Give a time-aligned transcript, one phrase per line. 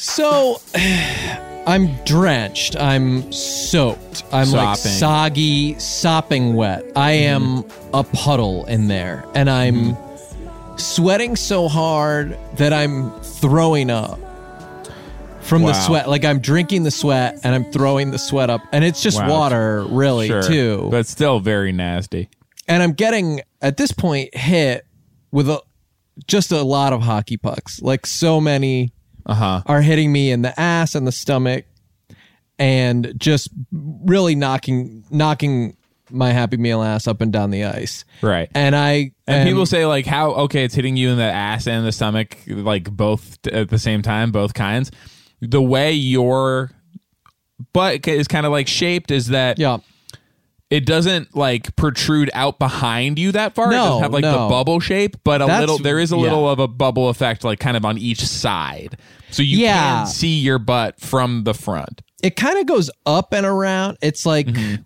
[0.00, 0.62] So
[1.66, 2.74] I'm drenched.
[2.74, 4.24] I'm soaked.
[4.32, 6.84] I'm like soggy, sopping wet.
[6.96, 7.58] I mm-hmm.
[7.58, 9.26] am a puddle in there.
[9.34, 10.76] And I'm mm-hmm.
[10.78, 14.18] sweating so hard that I'm throwing up
[15.42, 16.08] from the sweat.
[16.08, 18.62] Like I'm drinking the sweat and I'm throwing the sweat up.
[18.72, 19.28] And it's just Wow.
[19.28, 20.42] water, really, Sure.
[20.42, 22.30] too But still very nasty.
[22.66, 24.86] and I'm getting at this point hit
[25.30, 25.60] with a
[26.26, 27.82] just a lot of hockey pucks.
[27.82, 28.92] Like so many
[29.30, 29.62] Uh huh.
[29.66, 31.64] are hitting me in the ass and the stomach
[32.58, 35.76] and just really knocking knocking
[36.10, 38.04] my happy meal ass up and down the ice.
[38.20, 38.50] Right.
[38.54, 41.66] And I And am- people say like how okay it's hitting you in the ass
[41.68, 44.90] and the stomach like both at the same time both kinds.
[45.40, 46.72] The way your
[47.72, 49.78] butt is kind of like shaped is that yeah.
[50.68, 53.68] it doesn't like protrude out behind you that far.
[53.68, 54.32] it No, doesn't have like no.
[54.32, 56.22] the bubble shape, but a That's- little there is a yeah.
[56.22, 58.98] little of a bubble effect like kind of on each side.
[59.30, 60.04] So you Yeah.
[60.04, 62.02] can see your butt from the front.
[62.22, 63.98] It kind of goes up and around.
[64.02, 64.82] It's like Mm-hmm.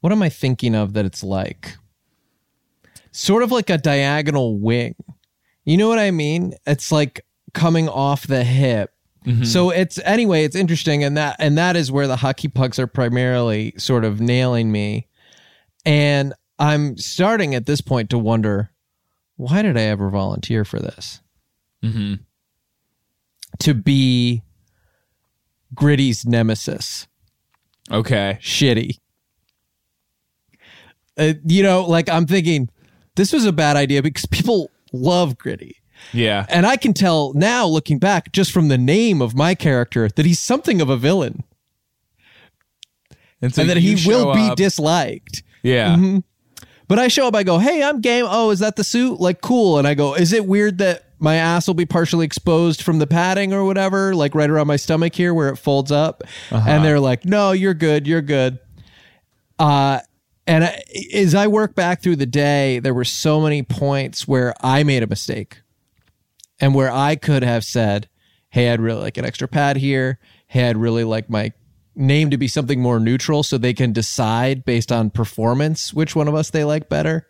[0.00, 1.76] what am I thinking of that it's like?
[3.12, 4.94] Sort of like a diagonal wing.
[5.64, 6.54] You know what I mean?
[6.66, 7.24] It's like
[7.54, 8.90] coming off the hip.
[9.26, 9.44] Mm-hmm.
[9.44, 12.88] So it's anyway, it's interesting, and that and that is where the hockey pucks are
[12.88, 15.06] primarily sort of nailing me.
[15.86, 18.70] And I'm starting at this point to wonder,
[19.36, 21.20] why did I ever volunteer for this?
[21.84, 22.14] Mm-hmm.
[23.60, 24.42] To be
[25.74, 27.06] Gritty's nemesis.
[27.90, 28.38] Okay.
[28.40, 28.98] shitty.
[31.18, 32.68] Uh, you know, like I'm thinking
[33.16, 35.76] this was a bad idea because people love gritty.
[36.12, 36.46] Yeah.
[36.48, 40.26] And I can tell now looking back just from the name of my character that
[40.26, 41.44] he's something of a villain
[43.40, 45.42] And, so and that he will be up- disliked.
[45.62, 46.18] Yeah.
[46.88, 48.24] But I show up, I go, hey, I'm game.
[48.28, 49.20] Oh, is that the suit?
[49.20, 49.78] Like, cool.
[49.78, 53.06] And I go, is it weird that my ass will be partially exposed from the
[53.06, 56.22] padding or whatever, like right around my stomach here where it folds up?
[56.68, 58.06] And they're like, no, you're good.
[58.06, 58.58] You're good.
[59.58, 60.00] Uh,
[60.46, 60.82] and I,
[61.14, 65.04] as I work back through the day, there were so many points where I made
[65.04, 65.60] a mistake
[66.60, 68.08] and where I could have said,
[68.50, 70.18] hey, I'd really like an extra pad here.
[70.48, 71.52] Hey, I'd really like my
[71.94, 76.26] name to be something more neutral so they can decide based on performance which one
[76.26, 77.28] of us they like better.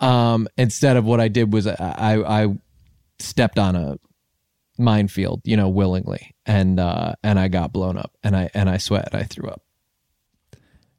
[0.00, 2.56] Um, instead of what I did was I, I, I
[3.22, 3.96] stepped on a
[4.78, 8.78] minefield, you know, willingly, and uh, and I got blown up, and I and I
[8.78, 9.62] sweat, I threw up.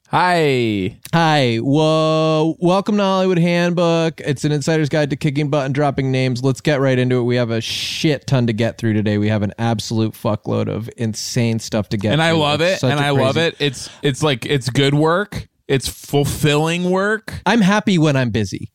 [0.10, 1.00] Hi.
[1.12, 4.22] Hi, whoa, welcome to Hollywood Handbook.
[4.22, 6.44] It's an insider's guide to kicking butt and dropping names.
[6.44, 7.24] Let's get right into it.
[7.24, 9.18] We have a shit ton to get through today.
[9.18, 12.92] We have an absolute fuckload of insane stuff to get and I love It's it,
[12.92, 13.56] and I love it.
[13.60, 15.48] It's it's like it's good work.
[15.68, 17.34] It's fulfilling work.
[17.46, 18.73] I'm happy when I'm busy.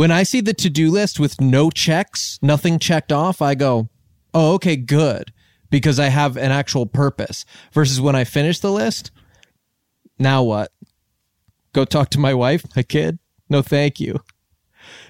[0.00, 3.90] When I see the to-do list with no checks, nothing checked off, I go,
[4.32, 5.30] "Oh, okay, good."
[5.68, 7.44] Because I have an actual purpose.
[7.74, 9.10] Versus when I finish the list,
[10.18, 10.72] now what?
[11.74, 13.18] Go talk to my wife, my kid?
[13.50, 14.20] No, thank you.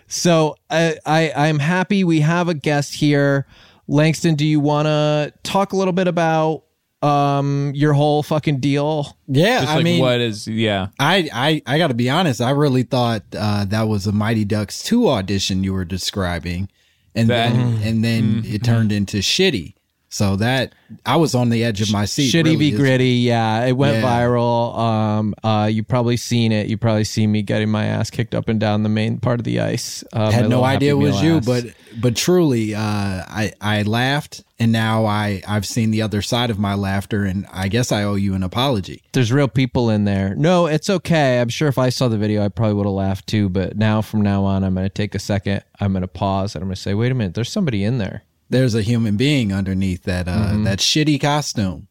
[0.09, 3.47] So I, I I'm happy we have a guest here.
[3.87, 6.65] Langston, do you want to talk a little bit about
[7.03, 9.17] um your whole fucking deal?
[9.27, 10.89] Yeah, Just I like mean, what is yeah.
[10.99, 12.41] I, I, I got to be honest.
[12.41, 16.69] I really thought uh, that was a Mighty Ducks two audition you were describing,
[17.15, 19.75] and That- then and then it turned into shitty.
[20.13, 20.75] So that
[21.07, 22.33] I was on the edge of my seat.
[22.35, 22.57] Shitty really.
[22.57, 23.65] be gritty, yeah.
[23.65, 24.03] It went Yeah.
[24.03, 24.77] viral.
[24.77, 26.67] Um, uh, you probably seen it.
[26.67, 29.45] You probably seen me getting my ass kicked up and down the main part of
[29.45, 30.03] the ice.
[30.13, 31.47] Uh, Had no idea it was you, ass.
[31.47, 31.65] but
[32.01, 36.59] but truly, uh, I I laughed, and now I I've seen the other side of
[36.59, 39.03] my laughter, and I guess I owe you an apology.
[39.13, 40.35] there's real people in there.
[40.35, 41.41] No, it's okay.
[41.41, 43.49] I'm sure if I saw the video, I probably would have laughed too.
[43.49, 45.63] But now, from now on, I'm going to take a second.
[45.79, 47.35] I'm going to pause and I'm going to say, wait a minute.
[47.35, 48.25] There's somebody in there.
[48.51, 50.65] There's a human being underneath that uh, Mm-hmm.
[50.65, 51.87] that shitty costume.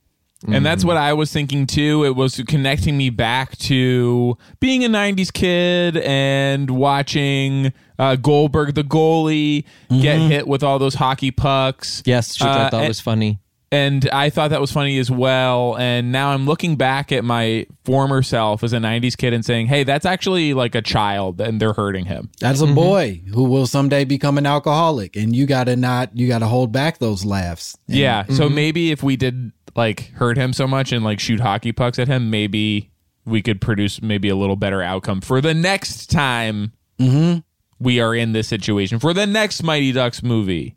[0.48, 2.06] And that's what I was thinking too.
[2.06, 8.84] It was connecting me back to being a 90s kid and watching uh, Goldberg, the
[8.86, 12.02] goalie, get hit with all those hockey pucks.
[12.06, 13.40] Yes, which I Uh, thought and- was funny.
[13.72, 15.78] And I thought that was funny as well.
[15.78, 19.68] And now I'm looking back at my former self as a 90s kid and saying,
[19.68, 22.32] hey, that's actually like a child and they're hurting him.
[22.40, 22.76] That's a mm-hmm.
[22.76, 26.98] boy who will someday become an alcoholic, and you gotta not you gotta hold back
[26.98, 27.78] those laughs.
[27.88, 28.26] And Yeah.
[28.26, 28.56] So mm-hmm.
[28.56, 32.08] maybe if we did like hurt him so much and like shoot hockey pucks at
[32.08, 32.92] him, maybe
[33.26, 37.40] we could produce maybe a little better outcome for the next time mm-hmm.
[37.80, 40.76] we are in this situation for the next Mighty Ducks movie.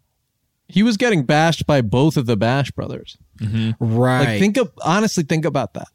[0.73, 3.19] He was getting bashed by both of the Bash brothers.
[3.39, 3.73] Mm-hmm.
[3.79, 5.89] right, Like, think of honestly, think about that.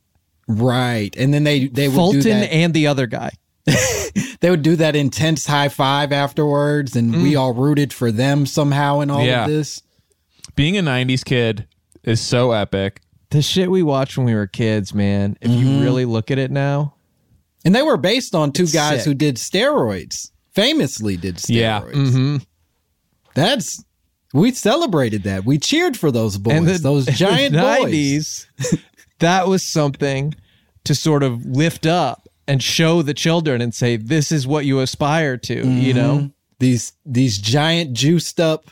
[0.48, 2.54] right, and then they they would do Fulton that.
[2.54, 3.32] and the other guy.
[4.40, 7.40] they would do that intense high five afterwards, and we mm.
[7.40, 9.46] all rooted for them somehow in all Yeah.
[9.46, 9.82] of this.
[10.56, 11.68] Being a '90s kid
[12.04, 13.02] is so epic.
[13.32, 15.38] The shit we watched when we were kids, man.
[15.42, 15.82] If you mm-hmm.
[15.82, 16.94] really look at it now,
[17.66, 19.06] And they were based on two guys sick.
[19.06, 21.50] who did steroids, famously did steroids.
[21.50, 21.82] Yeah.
[21.82, 22.38] Mm-hmm.
[23.34, 23.84] That's
[24.34, 25.46] we celebrated that.
[25.46, 28.48] We cheered for those boys, and the, those giant the boys.
[28.60, 28.82] 90s,
[29.20, 30.36] that was something
[30.84, 34.80] to sort of lift up and show the children and say, this is what you
[34.80, 36.32] aspire to, you know?
[36.60, 38.72] These these giant juiced up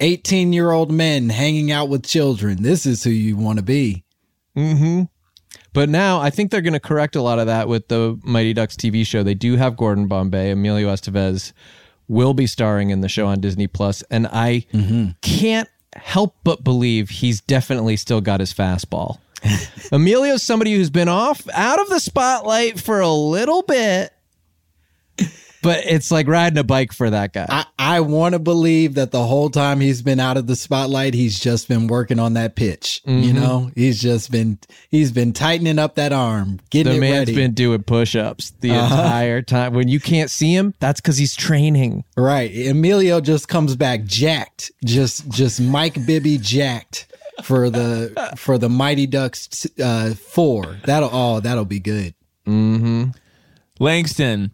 [0.00, 2.62] 18 year old men hanging out with children.
[2.62, 4.04] This is who you want to be.
[4.56, 5.04] Mm-hmm.
[5.72, 8.52] But now I think they're going to correct a lot of that with the Mighty
[8.52, 9.22] Ducks TV show.
[9.22, 11.52] They do have Gordon Bombay, Emilio Estevez
[12.08, 15.10] will be starring in the show on Disney Plus, and I mm-hmm.
[15.22, 19.18] can't help but believe he's definitely still got his fastball.
[19.92, 24.12] Emilio's somebody who's been off out of the spotlight for a little bit,
[25.64, 27.46] but it's like riding a bike for that guy.
[27.48, 31.14] I, I want to believe that the whole time he's been out of the spotlight,
[31.14, 33.00] he's just been working on that pitch.
[33.04, 33.34] You Mm-hmm.
[33.40, 34.58] know, he's just been
[34.90, 37.32] he's been tightening up that arm, getting the it man's ready.
[37.32, 37.40] Uh-huh.
[37.40, 39.74] been doing push-ups the entire time.
[39.74, 42.04] When you can't see him, that's because he's training.
[42.16, 42.54] right.
[42.54, 47.06] Emilio just comes back jacked, just just Mike Bibby jacked
[47.42, 50.76] for the for the Mighty Ducks uh, four.
[50.84, 52.14] That'll oh that'll be good.
[53.80, 54.52] Langston,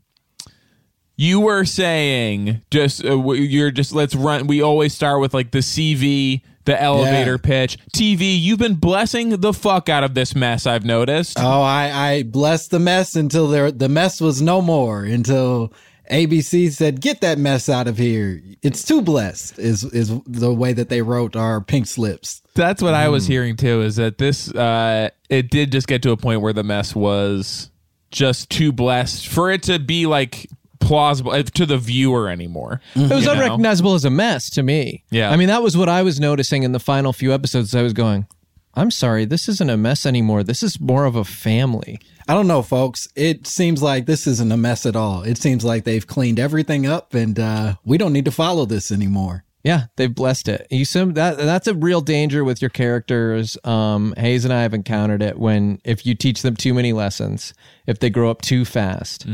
[1.20, 4.46] you were saying just uh, you're just let's run.
[4.46, 7.36] We always start with like the CV, the elevator Yeah.
[7.42, 8.40] pitch, TV.
[8.40, 10.66] You've been blessing the fuck out of this mess.
[10.66, 11.38] I've noticed.
[11.38, 15.04] Oh, I, I blessed the mess until there the mess was no more.
[15.04, 15.74] Until
[16.10, 19.58] ABC said, "Get that mess out of here." It's too blessed.
[19.58, 22.40] Is is the way that they wrote our pink slips.
[22.54, 23.32] That's what I was Hmm.
[23.32, 23.82] hearing too.
[23.82, 24.50] Is that this?
[24.54, 27.70] Uh, it did just get to a point where the mess was
[28.10, 30.48] just too blessed for it to be like
[30.80, 32.80] plausible uh, to the viewer anymore.
[32.94, 33.32] It was You know?
[33.32, 35.04] unrecognizable as a mess to me.
[35.10, 35.30] Yeah.
[35.30, 37.74] I mean, that was what I was noticing in the final few episodes.
[37.74, 38.26] I was going,
[38.74, 40.42] I'm sorry, this isn't a mess anymore.
[40.42, 41.98] This is more of a family.
[42.28, 43.08] I don't know, folks.
[43.16, 45.22] It seems like this isn't a mess at all.
[45.22, 48.92] It seems like they've cleaned everything up, and uh, we don't need to follow this
[48.92, 49.44] anymore.
[49.64, 50.66] Yeah, they've blessed it.
[50.70, 53.58] You sim that that's a real danger with your characters.
[53.64, 57.52] Um, Hayes and I have encountered it when if you teach them too many lessons,
[57.86, 59.26] if they grow up too fast,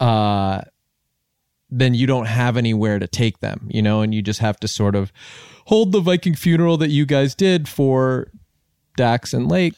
[0.00, 0.62] uh,
[1.70, 4.68] then you don't have anywhere to take them, you know, and you just have to
[4.68, 5.12] sort of
[5.66, 8.30] hold the Viking funeral that you guys did for
[8.96, 9.74] Dax and Lake.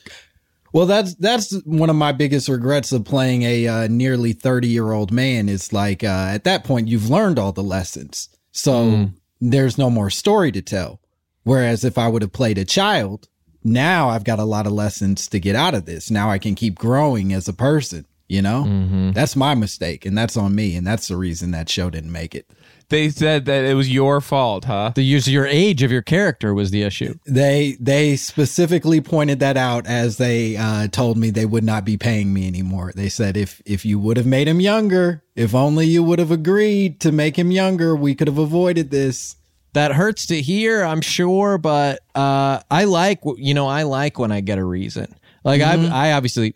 [0.72, 4.92] Well, that's that's one of my biggest regrets of playing a uh, nearly thirty year
[4.92, 5.48] old man.
[5.48, 9.10] Is like uh, at that point you've learned all the lessons, so
[9.40, 11.00] there's no more story to tell.
[11.42, 13.28] Whereas if I would have played a child,
[13.64, 16.10] now I've got a lot of lessons to get out of this.
[16.10, 18.06] Now I can keep growing as a person.
[18.30, 21.90] You know, that's my mistake, and that's on me, and that's the reason that show
[21.90, 22.48] didn't make it.
[22.88, 24.92] They said that it was your fault, huh?
[24.94, 27.14] The use your age of your character was the issue.
[27.26, 31.96] They they specifically pointed that out as they uh, told me they would not be
[31.96, 32.92] paying me anymore.
[32.94, 36.30] They said if if you would have made him younger, if only you would have
[36.30, 39.36] agreed to make him younger, we could have avoided this.
[39.72, 44.32] that hurts to hear i'm sure but uh i like you know i like when
[44.32, 45.74] i get a reason like i
[46.08, 46.54] i obviously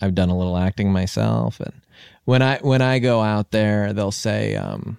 [0.00, 1.72] i've done a little acting myself and
[2.24, 4.98] when i when i go out there they'll say um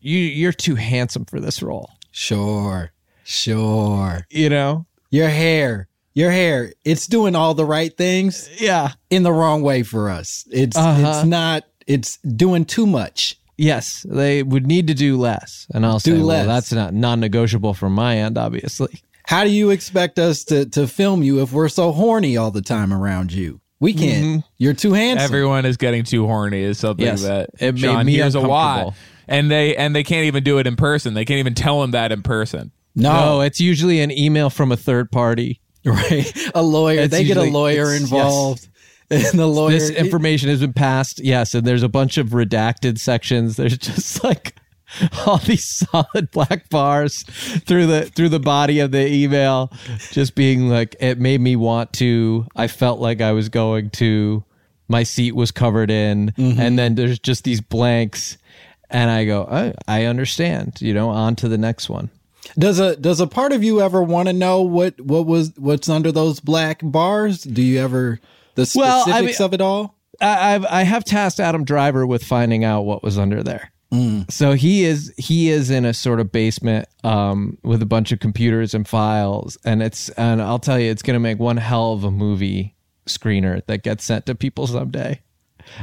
[0.00, 2.92] you you're too handsome for this role Sure,
[3.24, 4.26] sure.
[4.30, 9.32] you know Your hair, your hair, it's doing all the right things yeah in the
[9.32, 10.46] wrong way for us.
[10.50, 11.18] It's Uh-huh.
[11.18, 11.64] it's not.
[11.86, 13.38] It's doing too much.
[13.58, 17.72] yes they would need to do less and i'll say Do well that's not non-negotiable
[17.74, 21.68] from my end obviously How do you expect us to to film you if we're
[21.68, 23.60] so horny all the time around you?
[23.80, 24.24] We can't.
[24.24, 24.38] Mm-hmm.
[24.56, 25.24] You're too handsome.
[25.24, 27.22] Everyone is getting too horny is something Yes.
[27.22, 28.78] that It made Sean me hears a lot.
[28.78, 28.94] uncomfortable.
[29.28, 31.14] And they and they can't even do it in person.
[31.14, 32.70] They can't even tell him that in person.
[32.94, 36.32] no, no it's usually an email from a third party right?
[36.54, 37.00] A lawyer.
[37.02, 38.66] It's they get a lawyer it's- involved,
[39.10, 39.70] and the lawyer.
[39.72, 41.20] this information has been passed.
[41.22, 43.56] Yes, and there's a bunch of redacted sections.
[43.56, 44.56] There's just like
[45.26, 49.72] all these solid black bars through the through the body of the email,
[50.12, 52.46] just being like it made me want to.
[52.56, 54.44] I felt like I was going to.
[54.88, 56.60] My seat was covered in, mm-hmm.
[56.60, 58.38] and then there's just these blanks,
[58.88, 60.80] and I go, I, I understand.
[60.80, 62.08] You know, on to the next one.
[62.56, 65.88] does a does a part of you ever want to know what what was what's
[65.88, 67.42] under those black bars?
[67.42, 68.20] Do you ever
[68.54, 69.96] the Well, specifics I mean- of it all?
[70.20, 73.72] I, I've I have tasked Adam Driver with finding out what was under there.
[74.28, 78.20] So he is he is in a sort of basement um, with a bunch of
[78.20, 81.92] computers and files, and it's and I'll tell you, it's going to make one hell
[81.92, 82.74] of a movie
[83.06, 85.22] screener that gets sent to people someday.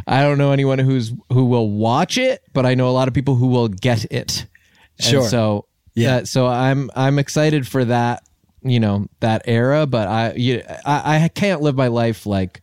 [0.07, 3.13] I don't know anyone who's who will watch it, but I know a lot of
[3.13, 4.45] people who will get it.
[4.99, 5.27] And Sure.
[5.27, 6.23] so Yeah.
[6.23, 8.23] So I'm I'm excited for that,
[8.61, 9.85] you know, that era.
[9.85, 12.61] But I you, I, I can't live my life like,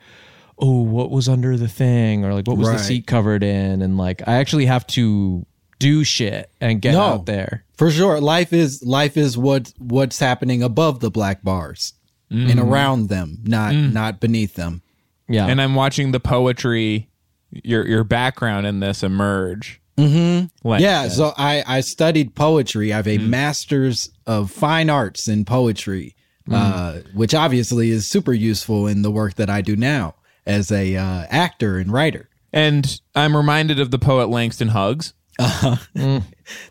[0.60, 2.78] oh, what was under the thing, or like what was Right.
[2.78, 5.44] the seat covered in, and like I actually have to
[5.78, 7.00] do shit and get No.
[7.00, 7.64] out there.
[7.78, 8.20] For sure.
[8.20, 11.94] Life is life is what what's happening above the black bars
[12.30, 14.82] and around them, not not beneath them.
[15.28, 17.08] Yeah, And I'm watching the poetry,
[17.50, 19.80] your your background in this emerge.
[19.96, 20.68] Mm-hmm.
[20.80, 22.92] Yeah, so I I studied poetry.
[22.92, 26.14] I have a master's of fine arts in poetry,
[26.50, 30.14] uh, which obviously is super useful in the work that I do now
[30.46, 32.28] as a uh, actor and writer.
[32.52, 35.14] And I'm reminded of the poet Langston Hughes.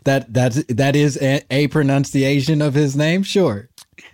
[0.04, 3.70] That that's that is a, a pronunciation of his name, sure.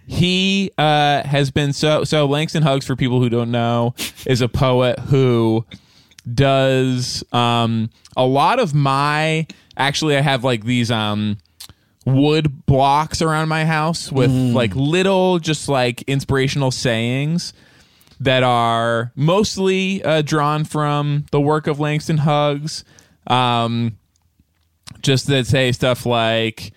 [0.06, 3.94] he uh, has been so so Langston Hughes for people who don't know
[4.26, 5.64] is a poet who
[6.32, 9.46] does um, a lot of my
[9.76, 11.38] actually I have like these um
[12.04, 17.52] wood blocks around my house with like little just like inspirational sayings
[18.20, 22.84] that are mostly uh, drawn from the work of Langston Hughes
[23.26, 23.98] um
[25.02, 26.72] just that say stuff like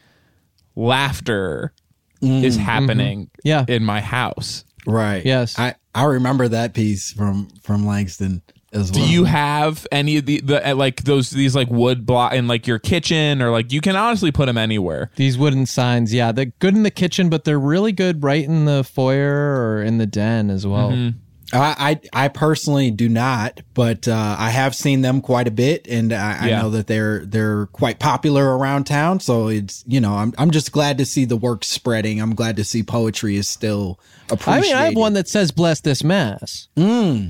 [0.76, 1.74] laughter
[2.22, 3.64] is happening Yeah.
[3.68, 4.66] in my house.
[4.86, 5.26] Right.
[5.26, 5.58] Yes.
[5.58, 8.42] I I remember that piece from from Langston
[8.74, 9.06] as well.
[9.06, 12.48] Do you have any of the, the uh, like those these like wood block in
[12.48, 15.12] like your kitchen or like you can honestly put them anywhere.
[15.16, 18.66] These wooden signs, yeah, they're good in the kitchen, but they're really good right in
[18.66, 21.14] the foyer or in the den as well.
[21.52, 25.88] I, I I personally do not, but uh, I have seen them quite a bit,
[25.88, 26.60] and I, Yeah.
[26.60, 29.20] I know that they're they're quite popular around town.
[29.20, 32.22] So it's you know I'm I'm just glad to see the work spreading.
[32.22, 34.58] I'm glad to see poetry is still appreciated.
[34.58, 36.68] I mean, I have one that says "Bless this mass."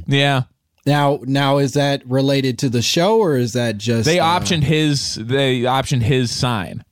[0.07, 0.43] Yeah.
[0.85, 4.63] now now is that related to the show or is that just They uh, optioned
[4.63, 6.83] his they optioned his sign.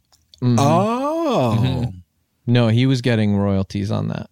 [0.41, 1.91] Oh
[2.45, 4.29] No, he was getting royalties on that.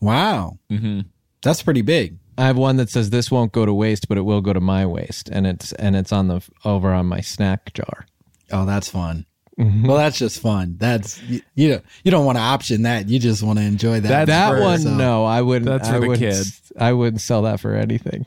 [0.00, 1.02] wow, mm-hmm.
[1.42, 2.18] that's pretty big.
[2.36, 4.60] I have one that says this won't go to waste, but it will go to
[4.60, 8.06] my waste, and it's and it's on the over on my snack jar.
[8.52, 9.26] Oh, that's fun.
[9.56, 10.74] Well, that's just fun.
[10.80, 11.40] That's you.
[11.54, 13.08] You don't, you don't want to option that.
[13.08, 14.08] You just want to enjoy that.
[14.08, 15.66] That's That for- one, so- no, I wouldn't.
[15.66, 16.40] That's for I the wouldn't, kid.
[16.40, 18.26] s- I wouldn't sell that for anything.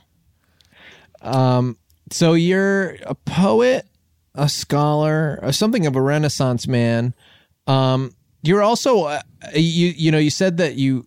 [1.22, 1.78] Um,
[2.12, 3.86] so you're a poet,
[4.36, 7.14] a scholar, uh, something of a Renaissance man.
[7.66, 9.22] Um, you're also uh,
[9.54, 11.06] you you know you said that you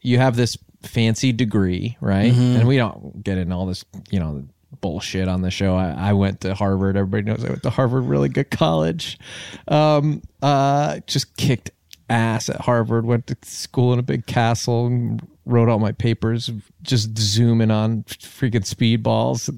[0.00, 2.32] you have this fancy degree, right?
[2.56, 4.44] And we don't get in all this, you know,
[4.80, 5.74] bullshit on the show.
[5.74, 6.96] I, I went to Harvard.
[6.96, 9.18] Everybody knows I went to Harvard, really good college.
[9.66, 11.70] Um, uh, just kicked
[12.10, 13.06] ass at Harvard.
[13.06, 14.86] Went to school in a big castle.
[14.86, 16.50] And wrote all my papers,
[16.82, 19.48] just zooming on freaking speedballs.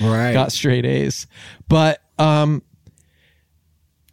[0.00, 0.32] right.
[0.32, 1.26] Got straight A's,
[1.68, 2.62] but um,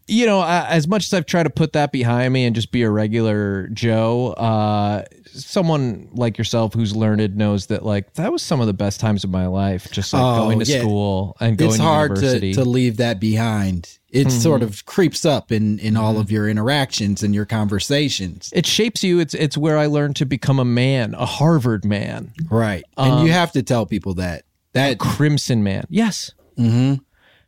[0.08, 2.72] you know, I, as much as I've tried to put that behind me and just
[2.72, 8.42] be a regular Joe, uh, someone like yourself who's learned knows that like that was
[8.44, 9.92] some of the best times of my life.
[9.92, 10.80] Just like Oh, going to yeah.
[10.80, 12.54] school and going it's to hard to, university.
[12.54, 13.98] to leave that behind.
[14.10, 14.40] It Mm-hmm.
[14.40, 18.50] sort of creeps up in, in all of your interactions and your conversations.
[18.56, 19.20] it shapes you.
[19.20, 22.84] It's it's where I learned to become a man, a Harvard man, Right.
[22.96, 24.44] Um, and you have to tell people that.
[24.74, 25.86] That crimson man.
[25.90, 26.32] Yes,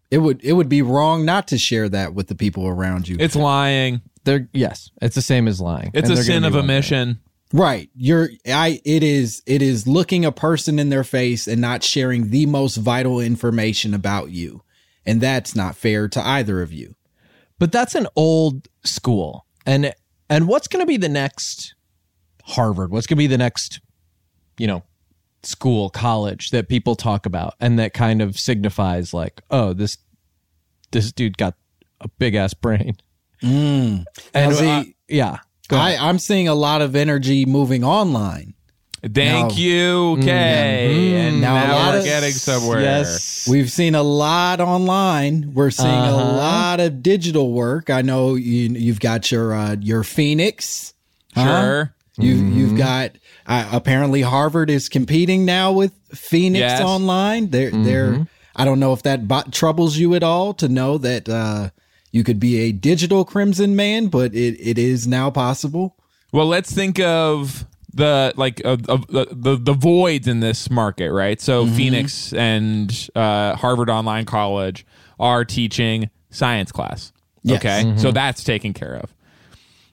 [0.09, 3.17] it would it would be wrong not to share that with the people around you.
[3.19, 4.01] It's lying.
[4.23, 4.89] they're yes.
[5.01, 5.91] It's the same as lying.
[5.93, 7.19] It's And a sin of omission.
[7.53, 7.89] Right.
[7.95, 12.29] You're I it is it is looking a person in their face and not sharing
[12.29, 14.63] the most vital information about you.
[15.05, 16.95] And that's not fair to either of you.
[17.59, 19.45] But that's an old school.
[19.65, 19.93] And
[20.29, 21.73] and what's going to be the next
[22.43, 22.91] Harvard?
[22.91, 23.81] What's going to be the next
[24.57, 24.83] you know
[25.43, 29.97] school, college that people talk about and that kind of signifies like, oh, this
[30.91, 31.53] this dude got
[32.01, 32.97] a big ass brain.
[33.41, 35.37] And see, uh, yeah.
[35.69, 38.53] I, I'm seeing a lot of energy moving online.
[39.03, 39.55] Thank No.
[39.57, 41.15] you, Kay.
[41.27, 42.81] And Now, now, we're of- getting somewhere.
[42.81, 43.47] Yes.
[43.49, 45.51] We've seen a lot online.
[45.53, 46.35] We're seeing a Uh-huh.
[46.37, 47.89] lot of digital work.
[47.91, 50.93] I know you, you've got your uh, your Phoenix.
[51.35, 51.85] huh?
[52.17, 52.25] Sure.
[52.25, 52.57] You've Mm-hmm.
[52.57, 53.11] you've got
[53.45, 56.81] uh, apparently Harvard is competing now with Phoenix Yes.
[56.81, 57.49] online.
[57.51, 57.83] They're Mm-hmm.
[57.83, 58.27] they're.
[58.55, 61.69] I don't know if that bo- troubles you at all to know that uh,
[62.11, 65.95] you could be a digital Crimson man, but it, it is now possible.
[66.31, 71.11] Well, let's think of the like of, of the, the the voids in this market,
[71.11, 71.39] right?
[71.39, 71.75] So Mm-hmm.
[71.75, 74.85] Phoenix and uh, Harvard Online College
[75.19, 77.13] are teaching science class.
[77.43, 77.59] Yes.
[77.63, 79.13] Okay, so that's taken care of.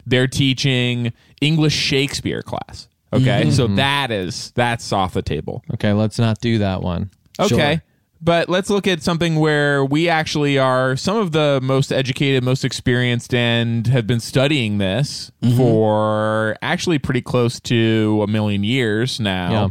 [0.07, 2.89] They're teaching English Shakespeare class.
[3.13, 3.51] Okay, Mm-hmm.
[3.51, 5.63] so that is that's off the table.
[5.75, 7.11] Okay, let's not do that one.
[7.39, 7.83] Okay, Sure.
[8.21, 12.65] but let's look at something where we actually are some of the most educated, most
[12.65, 19.51] experienced, and have been studying this for actually pretty close to a million years now.
[19.51, 19.69] Yeah.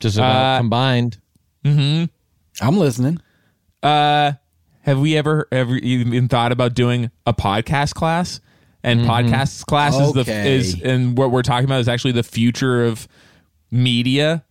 [0.00, 1.18] Just about Uh, combined.
[1.64, 2.04] Mm-hmm.
[2.66, 3.20] I'm listening.
[3.82, 4.32] Uh,
[4.82, 8.40] have we ever ever even thought about doing a podcast class?
[8.84, 9.10] And mm-hmm.
[9.10, 13.06] podcast class is the is and what we're talking about is actually the future of
[13.70, 14.44] media.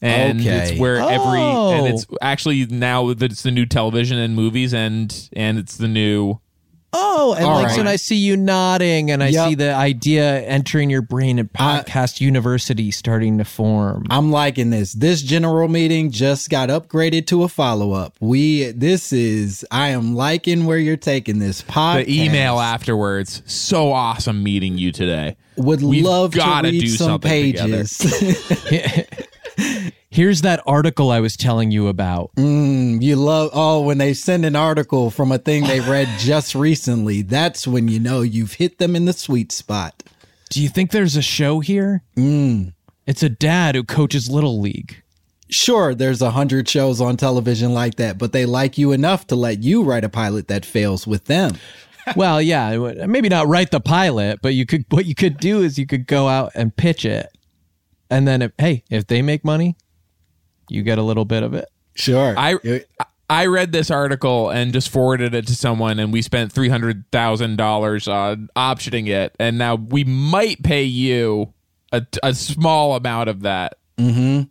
[0.00, 0.70] And Okay.
[0.70, 1.86] it's where every and Oh.
[1.86, 6.38] it's actually now that it's the new television and movies and and it's the new
[6.96, 7.74] Oh, and All like right.
[7.74, 9.48] so and I see you nodding, and I Yep.
[9.48, 14.06] see the idea entering your brain, and I- podcast university starting to form.
[14.10, 14.92] I'm liking this.
[14.92, 18.14] This general meeting just got upgraded to a follow up.
[18.20, 22.04] We this is I am liking where you're taking this podcast.
[22.06, 23.42] the email afterwards.
[23.46, 25.36] So awesome meeting you today.
[25.56, 27.76] Would We've love to gotta read do some something together.
[27.84, 29.04] pages.
[30.10, 32.30] Here's that article I was telling you about.
[32.36, 36.54] Mm, you love oh when they send an article from a thing they read just
[36.54, 37.22] recently.
[37.22, 40.02] That's when you know you've hit them in the sweet spot.
[40.50, 42.02] Do you think there's a show here?
[42.16, 42.74] Mm.
[43.06, 45.02] It's a dad who coaches little league.
[45.50, 49.36] Sure, there's a hundred shows on television like that, but they like you enough to
[49.36, 51.58] let you write a pilot that fails with them.
[52.16, 54.84] well, yeah, maybe not write the pilot, but you could.
[54.90, 57.33] What you could do is you could go out and pitch it,
[58.14, 59.76] and then if hey, if they make money,
[60.68, 61.68] you get a little bit of it.
[61.96, 62.56] Sure, I
[63.28, 67.04] I read this article and just forwarded it to someone, and we spent three hundred
[67.10, 71.52] thousand dollars on optioning it, and now we might pay you
[71.92, 73.78] a, a small amount of that.
[73.98, 74.48] Mm-hmm.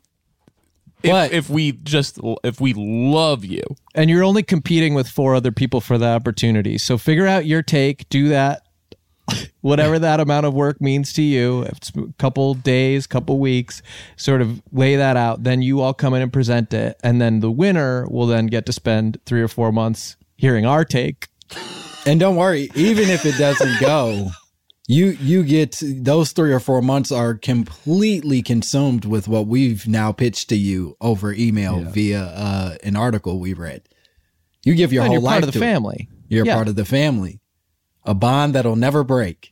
[1.03, 3.63] If, But- if we just if we love you,
[3.96, 6.77] and you're only competing with four other people for the opportunity.
[6.77, 8.63] So figure out your take, do that,
[9.62, 11.62] whatever that amount of work means to you.
[11.63, 13.82] If it's a couple days, couple weeks,
[14.18, 15.44] sort of lay that out.
[15.44, 18.65] Then you all come in and present it, and then the winner will then get
[18.68, 21.27] to spend three or four months hearing our take.
[22.06, 24.30] And don't worry, even if it doesn't go,
[24.89, 30.12] you you get those three or four months are completely consumed with what we've now
[30.12, 33.83] pitched to you over email via uh, an article we read.
[34.66, 35.70] You give your and whole you're life part of the to it.
[35.70, 36.09] family.
[36.27, 36.55] You're Yeah.
[36.55, 37.40] part of the family,
[38.05, 39.51] a bond that'll never break.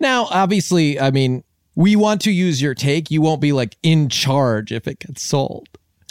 [0.00, 3.10] Now, obviously, I mean, we want to use your take.
[3.10, 5.68] You won't be like in charge if it gets sold.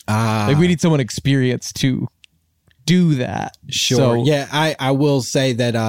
[0.07, 2.07] Ah, Like we need someone experienced to
[2.86, 3.57] do that.
[3.69, 3.97] Sure.
[3.97, 5.79] So, yeah, I, I will say that uh,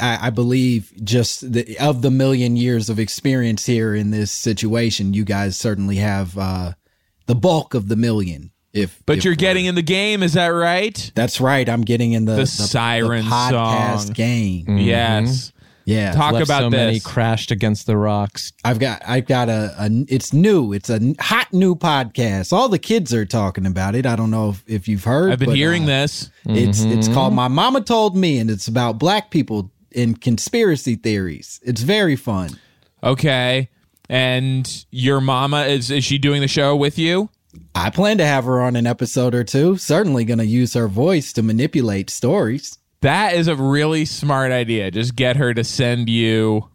[0.00, 5.12] I, I believe just the, of the million years of experience here in this situation,
[5.12, 6.72] you guys certainly have uh,
[7.26, 8.52] the bulk of the million.
[8.76, 11.10] If but if you're getting in the game, is that right?
[11.14, 11.68] that's right.
[11.68, 14.12] I'm getting in the, siren podcast song.
[14.12, 14.78] game.
[14.78, 15.52] Yes.
[15.86, 18.52] Yeah, Talk left about so many crashed against the rocks.
[18.64, 20.72] I've got I've got a, a it's new.
[20.72, 22.52] It's a n- hot new podcast.
[22.52, 24.04] All the kids are talking about it.
[24.04, 25.30] I don't know if, if you've heard.
[25.30, 26.30] I've been but, hearing uh, this.
[26.44, 27.14] It's it's Mm-hmm.
[27.14, 31.60] called My Mama Told Me, and it's about black people and conspiracy theories.
[31.62, 32.58] It's very fun.
[33.04, 33.70] Okay.
[34.08, 37.30] And your mama is is she doing the show with you?
[37.74, 39.76] I plan to have her on an episode or two.
[39.76, 42.78] Certainly going to use her voice to manipulate stories.
[43.02, 44.90] That is a really smart idea.
[44.90, 46.68] Just get her to send you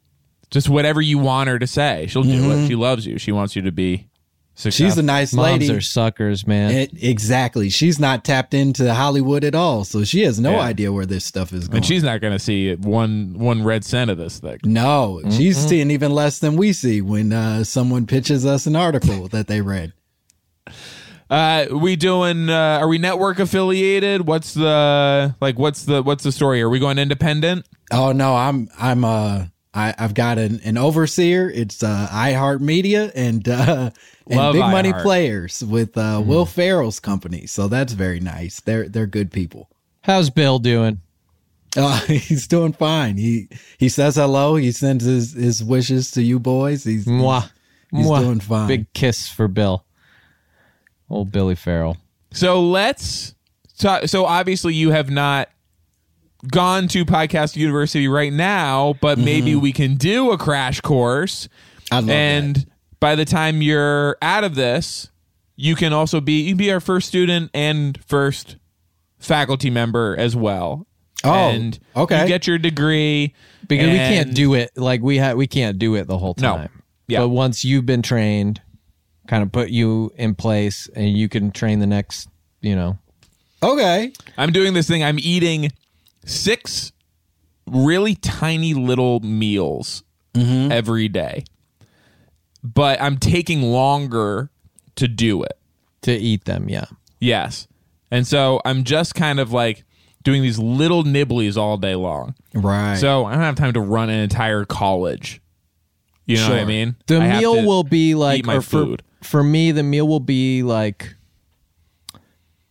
[0.50, 2.08] just whatever you want her to say.
[2.08, 2.68] She'll do it.
[2.68, 3.18] She loves you.
[3.18, 4.08] She wants you to be
[4.54, 4.86] successful.
[4.88, 5.72] She's a nice Moms lady.
[5.74, 6.72] are suckers, man.
[6.72, 7.70] It- exactly.
[7.70, 10.60] She's not tapped into Hollywood at all, so she has no Yeah.
[10.60, 11.78] idea where this stuff is going.
[11.78, 14.58] and she's not going to see one one red cent of this thing.
[14.66, 19.28] no, she's seeing even less than we see when uh, someone pitches us an article
[19.30, 19.94] that they read.
[21.30, 22.50] Uh, we doing?
[22.50, 24.28] Uh, are we network affiliated?
[24.28, 25.58] What's the like?
[25.58, 26.62] What's the what's the story?
[26.62, 27.66] Are we going independent?
[27.92, 31.50] Oh no, I'm I'm uh I, I've got an, an overseer.
[31.50, 33.92] It's uh iHeartMedia and uh
[34.28, 35.04] and Love Big Money iHeart.
[35.04, 37.46] Players with uh Will Ferrell's company.
[37.46, 38.60] So that's very nice.
[38.60, 39.70] They're they're good people.
[40.02, 41.00] How's Bill doing?
[41.78, 43.16] Uh, he's doing fine.
[43.16, 43.48] He
[43.78, 44.56] he says hello.
[44.56, 46.84] He sends his, his wishes to you boys.
[46.84, 47.50] He's Mwah.
[47.92, 48.20] He's Mwah.
[48.20, 48.68] doing fine.
[48.68, 49.86] Big kiss for Bill.
[51.12, 51.98] Old Billy Ferrell.
[52.32, 53.36] So let's.
[53.74, 55.50] So, so obviously you have not
[56.50, 59.26] gone to podcast university right now, but mm-hmm.
[59.26, 61.48] maybe we can do a crash course.
[61.92, 62.66] I love and
[63.00, 65.10] by the time you're out of this,
[65.56, 68.58] you can also be you can be our first student and first
[69.20, 70.88] faculty member as well.
[71.24, 72.22] Oh, and okay.
[72.22, 73.36] You get your degree
[73.68, 76.58] Because we can't do it like we have we can't do it the whole No.
[76.58, 76.84] time.
[77.08, 77.20] Yeah.
[77.20, 78.62] But once you've been trained,
[79.32, 82.28] kind of put you in place and you can train the next,
[82.60, 83.00] you know.
[83.64, 84.12] Okay.
[84.38, 85.06] I'm doing this thing.
[85.06, 85.72] I'm eating
[86.26, 86.92] six
[87.66, 90.70] really tiny little meals mm-hmm.
[90.70, 91.46] every day,
[92.62, 94.50] but I'm taking longer
[94.96, 95.58] to do it.
[96.02, 96.86] To eat them, yeah.
[97.22, 97.70] Yes.
[98.10, 99.86] And so I'm just kind of like
[100.24, 102.36] doing these little nibblies all day long.
[102.54, 102.98] Right.
[102.98, 105.42] So I don't have time to run an entire college.
[106.26, 106.98] You know what I mean?
[107.08, 109.04] The I have meal to will be like eat my or for, food.
[109.22, 111.16] For me the meal will be like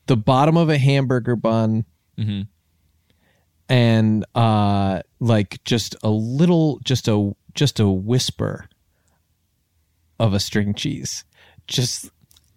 [0.06, 1.84] the bottom of a hamburger bun
[2.18, 2.42] Mm-hmm.
[3.68, 8.68] and uh like just a little just a just a whisper
[10.18, 11.24] of a string cheese
[11.66, 12.10] just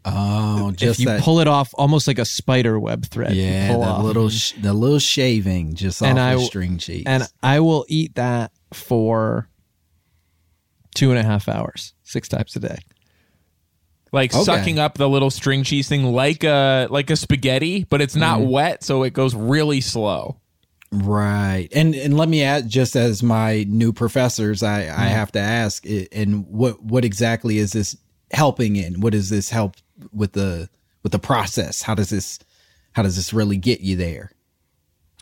[0.06, 1.22] oh, if just you that.
[1.22, 4.04] pull it off almost like a spider web thread yeah, pull the off.
[4.04, 7.04] little sh- the little shaving just And off I the string cheese.
[7.06, 9.48] and i will eat that for
[10.94, 12.80] two and a half hours six times a day
[14.14, 14.44] like Okay.
[14.44, 18.40] sucking up the little string cheese thing like a like a spaghetti, but it's not
[18.40, 18.50] mm-hmm.
[18.52, 20.38] wet, so it goes really slow.
[20.92, 21.68] Right.
[21.74, 24.98] And and let me add just as my new professors, I, I mm-hmm.
[25.00, 27.98] have to ask i- and what what exactly is this
[28.32, 29.02] helping in?
[29.02, 29.76] What does this help
[30.14, 30.70] with the
[31.02, 31.82] with the process?
[31.82, 32.38] How does this
[32.94, 34.32] how does this really get you there?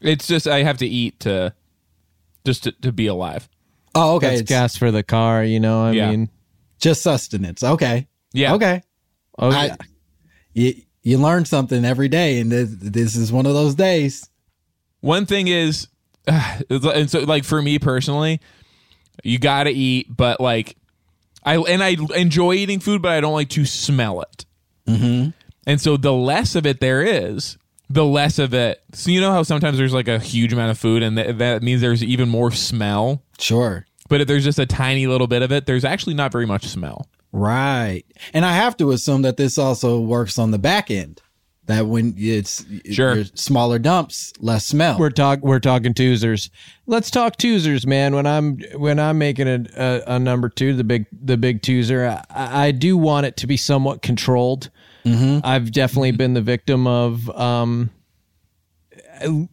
[0.02, 1.54] It's just I have to eat to
[2.46, 3.48] just to, to be alive.
[3.96, 4.28] Oh, okay.
[4.28, 6.12] that's It's gas for the car you know i Yeah.
[6.12, 6.30] mean
[6.80, 7.64] just sustenance.
[7.64, 8.08] Okay.
[8.34, 8.54] Yeah.
[8.56, 8.82] Okay.
[9.38, 9.76] oh I- yeah.
[10.54, 14.30] You you learn something every day and this, this is one of those days.
[15.00, 15.88] One thing is,
[16.28, 18.40] and so like for me personally,
[19.24, 20.76] you got to eat, but like
[21.44, 24.46] I and I enjoy eating food, but I don't like to smell it.
[24.88, 25.30] Mm-hmm.
[25.66, 27.58] And so the less of it there is,
[27.90, 28.82] the less of it.
[28.94, 31.64] So you know how sometimes there's like a huge amount of food, and th- that
[31.64, 33.24] means there's even more smell.
[33.40, 33.86] Sure.
[34.10, 36.68] But if there's just a tiny little bit of it, there's actually not very much
[36.68, 37.08] smell.
[37.32, 38.04] Right.
[38.34, 41.22] And I have to assume that this also works on the back end.
[41.68, 43.24] That when it's Sure.
[43.36, 44.98] smaller dumps, less smell.
[45.00, 46.50] we're talk we're talking twosers.
[46.88, 48.14] Let's talk twosers, man.
[48.16, 52.24] When I'm when I'm making a, a, a number two, the big the big twoser,
[52.32, 54.70] I, I do want it to be somewhat controlled.
[55.06, 57.92] I've definitely been the victim of um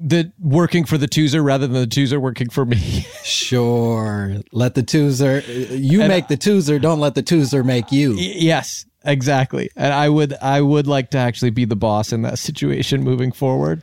[0.01, 3.07] the working for the twoozer rather than the twoozer working for me.
[3.25, 4.37] Sure.
[4.53, 5.43] Let the twoozer,
[5.79, 8.15] you make the twoozer, don't let the twoozer make you.
[8.15, 9.71] yes, exactly.
[9.77, 13.33] And I would I would like to actually be the boss in that situation moving
[13.33, 13.83] forward.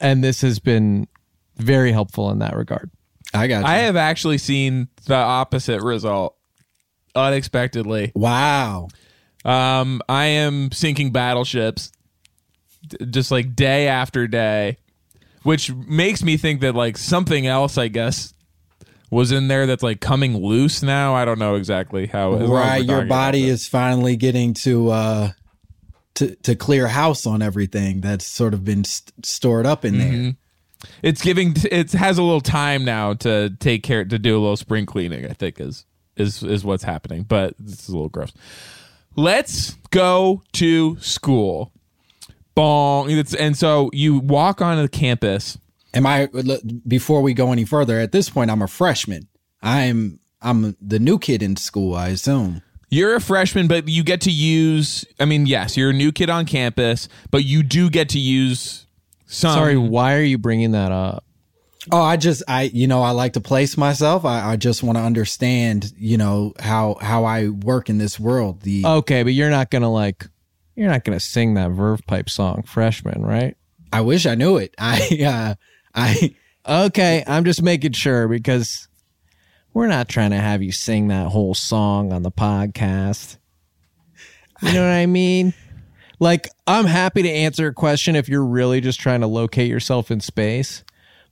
[0.00, 1.08] And this has been
[1.56, 2.90] very helpful in that regard.
[3.34, 3.66] I got you.
[3.66, 6.36] I have actually seen the opposite result
[7.14, 8.12] unexpectedly.
[8.14, 8.88] wow.
[9.44, 11.92] Um, I am sinking battleships
[12.86, 14.76] d- just like day after day,
[15.42, 18.34] which makes me think that like something else, I guess,
[19.10, 21.14] was in there that's like coming loose now.
[21.14, 22.34] I don't know exactly how.
[22.34, 22.76] as long as we're Right.
[22.84, 23.62] Your talking about body this.
[23.62, 25.30] is finally getting to, uh,
[26.16, 30.34] to, to clear house on everything that's sort of been st- stored up in there.
[31.02, 31.54] It's giving.
[31.70, 35.26] It has a little time now to take care to do a little spring cleaning.
[35.26, 35.84] I think is
[36.16, 37.24] is is what's happening.
[37.24, 38.32] But this is a little gross.
[39.14, 41.72] Let's go to school.
[42.54, 43.10] Bong.
[43.10, 45.58] It's, and so you walk onto the campus.
[45.92, 46.28] Am I
[46.86, 47.98] before we go any further?
[47.98, 49.28] At this point, I'm a freshman.
[49.62, 51.94] I'm I'm the new kid in school.
[51.94, 52.62] I assume.
[52.90, 55.04] You're a freshman, but you get to use.
[55.18, 58.86] I mean, yes, you're a new kid on campus, but you do get to use
[59.26, 59.54] some.
[59.54, 61.24] Sorry, why are you bringing that up?
[61.90, 64.24] Oh, I just I you know I like to place myself.
[64.24, 68.62] I, I just want to understand you know how how I work in this world.
[68.62, 70.26] The Okay, but you're not gonna like
[70.80, 73.54] you're not gonna sing that Verve Pipe song, freshman, right?
[73.92, 74.74] I wish I knew it.
[74.78, 75.54] I uh,
[75.94, 76.34] I
[76.66, 78.88] Okay, I'm just making sure because
[79.74, 83.36] we're not trying to have you sing that whole song on the podcast.
[84.62, 85.52] You know what I mean?
[86.18, 90.10] Like, I'm happy to answer a question if you're really just trying to locate yourself
[90.10, 90.84] in space.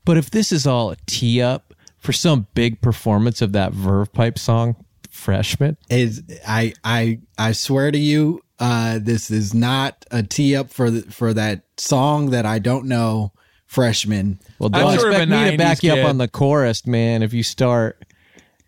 [0.04, 4.12] But if this is all a tee up for some big performance of that Verve
[4.12, 4.76] Pipe song,
[5.10, 10.70] freshman, is I I I swear to you, uh, this is not a tee up
[10.70, 13.32] for the, for that song that I don't know.
[13.66, 14.40] Freshman.
[14.58, 15.98] Well, I'm don't sort of expect me to 90s back you kid.
[15.98, 17.22] up on the chorus, man.
[17.22, 18.02] If you start,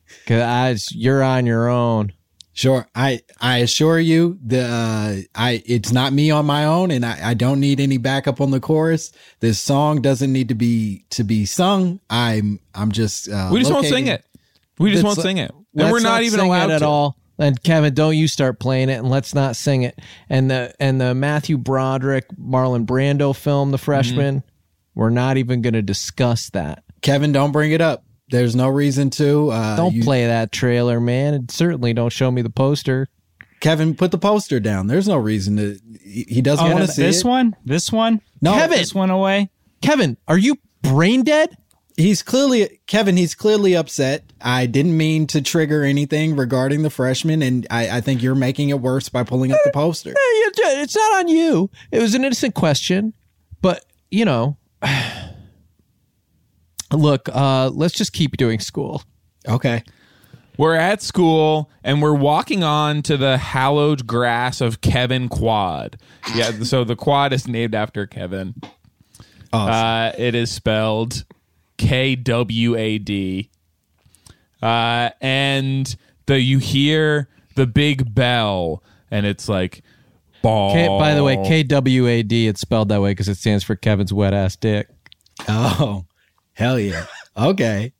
[0.07, 2.13] because you're on your own.
[2.53, 2.87] Sure.
[2.95, 7.31] I I assure you the uh, I it's not me on my own and I,
[7.31, 9.13] I don't need any backup on the chorus.
[9.39, 12.01] This song doesn't need to be to be sung.
[12.11, 14.25] I'm I'm just uh, we just won't sing it.
[14.79, 16.87] We just won't sing it, and we're not, even allowed it at to.
[16.87, 17.17] all.
[17.41, 19.99] And Kevin, don't you start playing it, and let's not sing it.
[20.29, 24.43] And the and the Matthew Broderick, Marlon Brando film, The Freshman.
[24.95, 26.85] We're not even going to discuss that.
[27.01, 28.05] Kevin, don't bring it up.
[28.29, 29.51] There's no reason to.
[29.51, 31.35] Uh, Don't you- play that trailer, man.
[31.35, 33.09] And certainly don't show me the poster.
[33.61, 34.87] Kevin, put the poster down.
[34.87, 35.79] There's no reason to.
[36.03, 37.27] He he doesn't Oh, want to th- see this it.
[37.27, 38.79] one, this one, No, Kevin!
[38.79, 39.51] this one away.
[39.83, 41.57] Kevin, are you brain dead?
[41.97, 43.17] He's clearly Kevin.
[43.17, 44.25] He's clearly upset.
[44.41, 48.71] I didn't mean to trigger anything regarding the freshman, and I, I think you're making
[48.71, 50.15] it worse by pulling up the poster.
[50.17, 51.71] It's not on you.
[51.91, 53.13] It was an innocent question.
[53.61, 54.57] but you know,
[56.93, 59.03] look, uh, let's just keep doing school.
[59.49, 59.83] Okay.
[60.57, 65.97] We're at school and we're walking on to the hallowed grass of Kevin Quad.
[66.35, 68.55] Yeah, so the quad is named after Kevin.
[69.53, 71.25] Uh, it is spelled
[71.81, 73.51] K W A D.
[74.63, 79.83] Uh, and the you hear the big bell, and it's like
[80.43, 80.75] ball.
[80.75, 84.35] K, by the way, KWAD, it's spelled that way because it stands for Kevin's wet
[84.35, 84.89] ass dick.
[85.49, 86.05] Oh,
[86.53, 87.07] hell yeah.
[87.37, 87.93] Okay.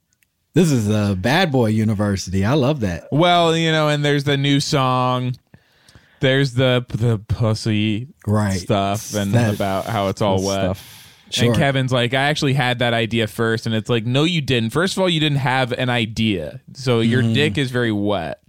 [0.53, 2.45] This is a bad boy university.
[2.45, 3.07] I love that.
[3.11, 5.35] Well, you know, and there's the new song.
[6.19, 8.59] There's the the pussy Right.
[8.59, 10.59] stuff and That- about how it's all wet.
[10.77, 11.00] Stuff.
[11.33, 11.47] Sure.
[11.49, 14.71] And Kevin's like, I actually had that idea first, and it's like, no, you didn't.
[14.71, 18.39] First of all, you didn't have an idea, so your dick is very wet.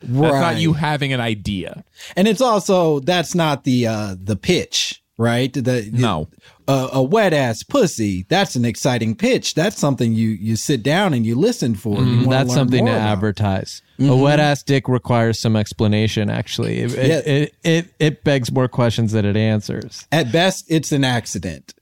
[0.00, 1.84] That's not you having an idea.
[2.16, 5.52] And it's also that's not the uh the pitch, right?
[5.52, 6.28] The No.
[6.66, 8.26] a, a wet ass pussy.
[8.28, 9.54] That's an exciting pitch.
[9.54, 11.98] That's something you you sit down and you listen for.
[12.02, 13.12] You Mm, That's something to about.
[13.12, 13.80] advertise.
[14.00, 16.28] A wet ass dick requires some explanation.
[16.28, 17.32] Actually, it, it, Yeah.
[17.32, 20.08] it, it it begs more questions than it answers.
[20.10, 21.74] At best, it's an accident.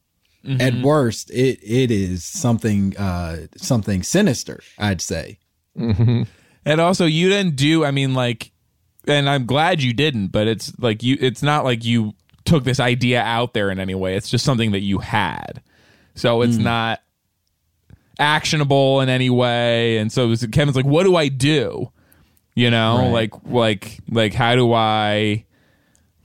[0.45, 0.61] Mm-hmm.
[0.61, 4.61] At worst, it it is something uh something sinister.
[4.79, 5.39] I'd say.
[5.77, 7.85] And also, you didn't do.
[7.85, 8.53] I mean, like,
[9.07, 10.29] and I'm glad you didn't.
[10.29, 11.17] But it's like you.
[11.21, 14.17] It's not like you took this idea out there in any way.
[14.17, 15.63] It's just something that you had.
[16.15, 17.01] So it's not
[18.19, 19.99] actionable in any way.
[19.99, 21.91] And so it was- Kevin's like, "What do I do?"
[22.55, 23.13] You know, Right.
[23.13, 25.45] like like like how do I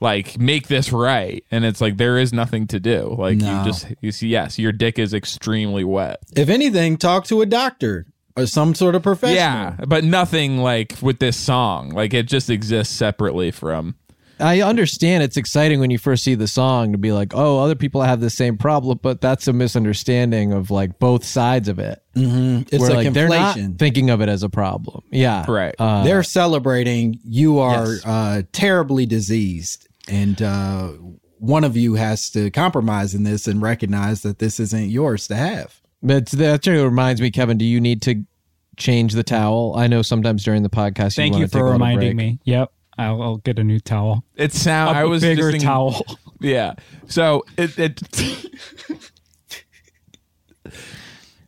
[0.00, 1.44] like make this right?
[1.50, 3.14] And it's like there is nothing to do.
[3.18, 3.58] Like No.
[3.58, 6.18] you just you see, yes, your dick is extremely wet.
[6.34, 8.06] If anything, talk to a doctor
[8.36, 9.36] or some sort of professional.
[9.36, 11.90] Yeah, but nothing like with this song.
[11.90, 13.94] Like it just exists separately from.
[14.38, 17.74] I understand it's exciting when you first see the song to be like, oh, other
[17.74, 22.02] people have the same problem, but that's a misunderstanding of like both sides of it.
[22.14, 25.02] It's Where a like they're not thinking of it as a problem.
[25.10, 25.74] Yeah, Right.
[25.78, 28.04] Uh, They're celebrating you are Yes.
[28.06, 30.88] uh, terribly diseased, and uh,
[31.38, 35.36] one of you has to compromise in this and recognize that this isn't yours to
[35.36, 35.80] have.
[36.02, 37.58] But that actually reminds me, Kevin.
[37.58, 38.24] Do you need to
[38.76, 39.74] change the towel?
[39.76, 41.16] I know sometimes during the podcast.
[41.16, 42.16] Thank you, you take a for reminding break.
[42.16, 42.38] me.
[42.44, 42.72] Yep.
[42.98, 44.24] I'll, I'll get a new towel.
[44.36, 44.96] It sound.
[44.96, 46.04] A I was bigger just thinking- towel.
[46.38, 46.74] Yeah.
[47.06, 48.02] So it it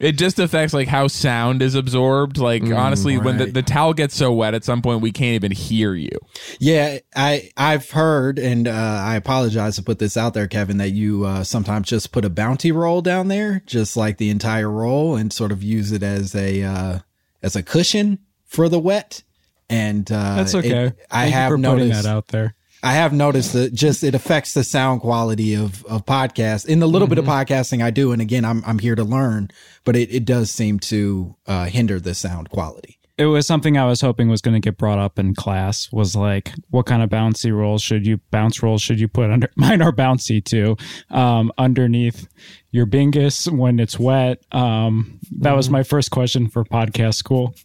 [0.01, 2.39] it just affects like how sound is absorbed.
[2.39, 3.55] Like honestly, when the, right.
[3.55, 6.11] the towel gets so wet, at some point we can't even hear you.
[6.59, 10.91] Yeah, I I've heard, and uh, I apologize to put this out there, Kevin, that
[10.91, 15.17] you uh, sometimes just put a bounty roll down there, just like the entire roll,
[15.17, 16.99] and sort of use it as a uh,
[17.43, 19.23] as a cushion for the wet.
[19.71, 20.87] And uh, That's okay.
[20.87, 22.55] it- I Thank have noticed that out there.
[22.83, 26.65] I have noticed that just it affects the sound quality of of podcasts.
[26.65, 29.49] In the little bit of podcasting I do, and again, I'm I'm here to learn,
[29.85, 32.95] but it, it does seem to uh, hinder the sound quality.
[33.17, 35.91] It was something I was hoping was going to get brought up in class.
[35.91, 39.51] Was like, what kind of bouncy rolls should you bounce rolls should you put under?
[39.57, 40.77] Mine are bouncy too.
[41.11, 42.29] Um, underneath
[42.71, 44.45] your bingus when it's wet.
[44.55, 47.57] Um, that was my first question for podcast school.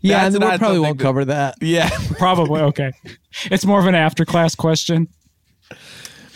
[0.00, 1.56] Yeah, and we not probably won't that- cover that.
[1.60, 1.88] Yeah.
[2.18, 2.92] Probably okay.
[3.44, 5.08] It's more of an after class question.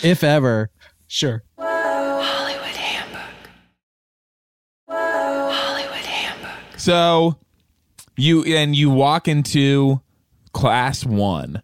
[0.03, 0.71] if ever.
[1.09, 1.43] Sure.
[1.59, 3.21] Hollywood Handbook.
[4.89, 6.79] Hollywood Handbook.
[6.79, 7.37] So
[8.17, 10.01] you and you walk into
[10.53, 11.63] class one,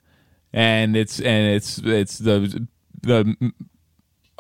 [0.53, 2.67] and it's and it's it's the
[3.03, 3.53] the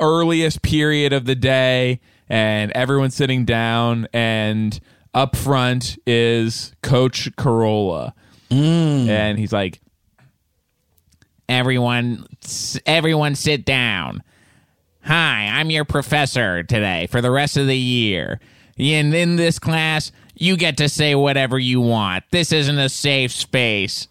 [0.00, 4.78] earliest period of the day, and everyone's sitting down, and
[5.18, 8.12] up front is Coach Carolla,
[9.08, 9.80] and he's like,
[11.48, 12.24] "Everyone,
[12.86, 14.22] everyone, sit down."
[15.02, 18.38] Hi, I'm your professor today for the rest of the year.
[18.78, 22.22] And in this class, you get to say whatever you want.
[22.30, 24.06] This isn't a safe space.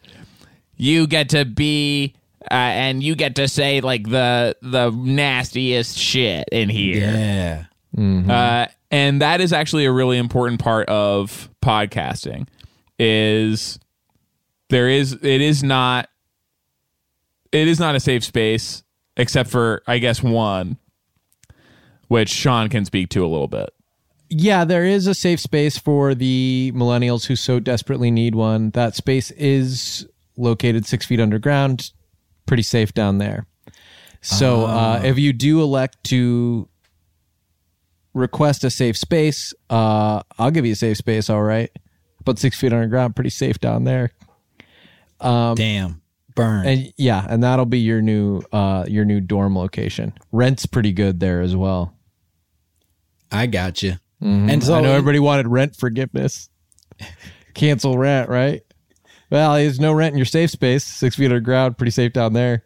[0.76, 2.16] You get to be
[2.52, 6.98] uh, and you get to say like the the nastiest shit in here.
[6.98, 7.66] Yeah.
[8.30, 12.48] Uh, and that is actually a really important part of podcasting
[13.00, 13.80] is
[14.70, 16.10] there is it is not
[17.52, 18.84] it is not a safe space
[19.16, 20.78] except for I guess one
[22.08, 23.70] which Sean can speak to a little bit.
[24.30, 28.72] Yeah, there is a safe space for the millennials who so desperately need one.
[28.72, 30.08] That space is
[30.38, 31.92] located six feet underground,
[32.46, 33.46] pretty safe down there.
[34.22, 36.68] So uh, if you do elect to
[38.18, 41.30] request a safe space, uh, I'll give you a safe space.
[41.30, 41.70] All right,
[42.26, 44.12] but six feet underground, pretty safe down there.
[45.56, 46.02] Damn.
[46.36, 46.68] Burn.
[46.68, 50.14] And yeah, and that'll be your new uh your new dorm location.
[50.32, 51.96] Rent's pretty good there as well.
[53.32, 53.94] I got you.
[54.50, 56.50] And so I know everybody wanted rent forgiveness.
[57.56, 58.62] Cancel rent, right?
[59.32, 60.84] Well, there's no rent in your safe space.
[60.84, 62.64] Six feet underground, pretty safe down there.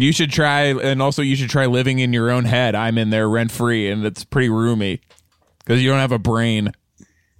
[0.00, 2.74] You should try, and also you should try living in your own head.
[2.74, 5.02] I'm in there rent free, and it's pretty roomy
[5.58, 6.72] because you don't have a brain.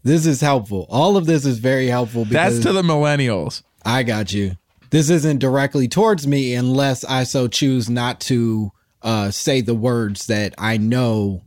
[0.02, 0.86] this is helpful.
[0.90, 3.62] All of this is very helpful because That's to the millennials.
[3.82, 4.58] I got you.
[4.90, 10.26] This isn't directly towards me unless I so choose not to uh, say the words
[10.26, 11.40] that I know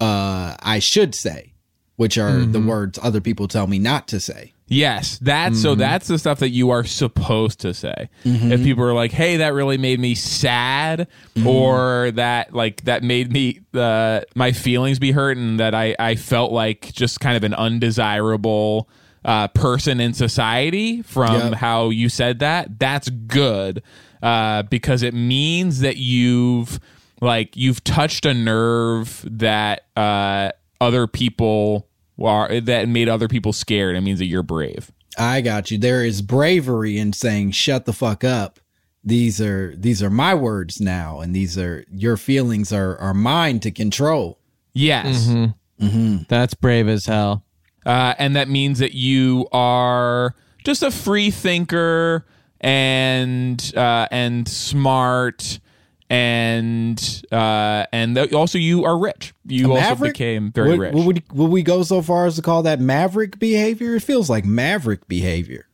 [0.00, 1.52] uh, I should say,
[1.96, 4.53] which are the words other people tell me not to say.
[4.66, 5.74] Yes, that's so.
[5.74, 8.08] That's the stuff that you are supposed to say.
[8.24, 11.06] If people are like, "Hey, that really made me sad,"
[11.44, 16.14] or that like that made me uh, my feelings be hurt, and that I I
[16.14, 18.88] felt like just kind of an undesirable
[19.24, 21.52] uh, person in society from Yep.
[21.54, 22.78] how you said that.
[22.78, 23.82] That's good
[24.22, 26.80] uh, because it means that you've
[27.20, 30.50] like you've touched a nerve that uh,
[30.80, 31.86] other people
[32.22, 33.96] are that made other people scared.
[33.96, 34.92] It means that you're brave.
[35.18, 35.78] I got you.
[35.78, 38.60] There is bravery in saying "shut the fuck up."
[39.02, 43.60] These are these are my words now, and these are your feelings are are mine
[43.60, 44.38] to control.
[44.72, 45.28] Yes.
[46.28, 47.44] That's brave as hell.
[47.84, 52.24] Uh, and that means that you are just a free thinker
[52.60, 55.60] and uh, and smart
[56.14, 59.34] and uh, and th- also you are rich.
[59.46, 60.94] You also became very would, rich.
[60.94, 63.96] Would, would we go so far as to call that maverick behavior?
[63.96, 65.66] It feels like maverick behavior.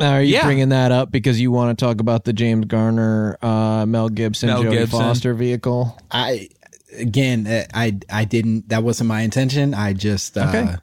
[0.00, 0.44] Are you Yeah.
[0.44, 4.48] bringing that up because you want to talk about the James Garner, uh, Mel Gibson,
[4.48, 5.00] Mel Jodie Gibson.
[5.00, 5.98] Foster vehicle?
[6.12, 6.48] I
[6.96, 8.68] again, uh, I I didn't.
[8.68, 9.74] That wasn't my intention.
[9.74, 10.74] I just uh, Okay.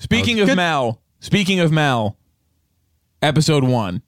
[0.00, 2.16] speaking of Mel, speaking of Mel,
[3.22, 4.02] episode one.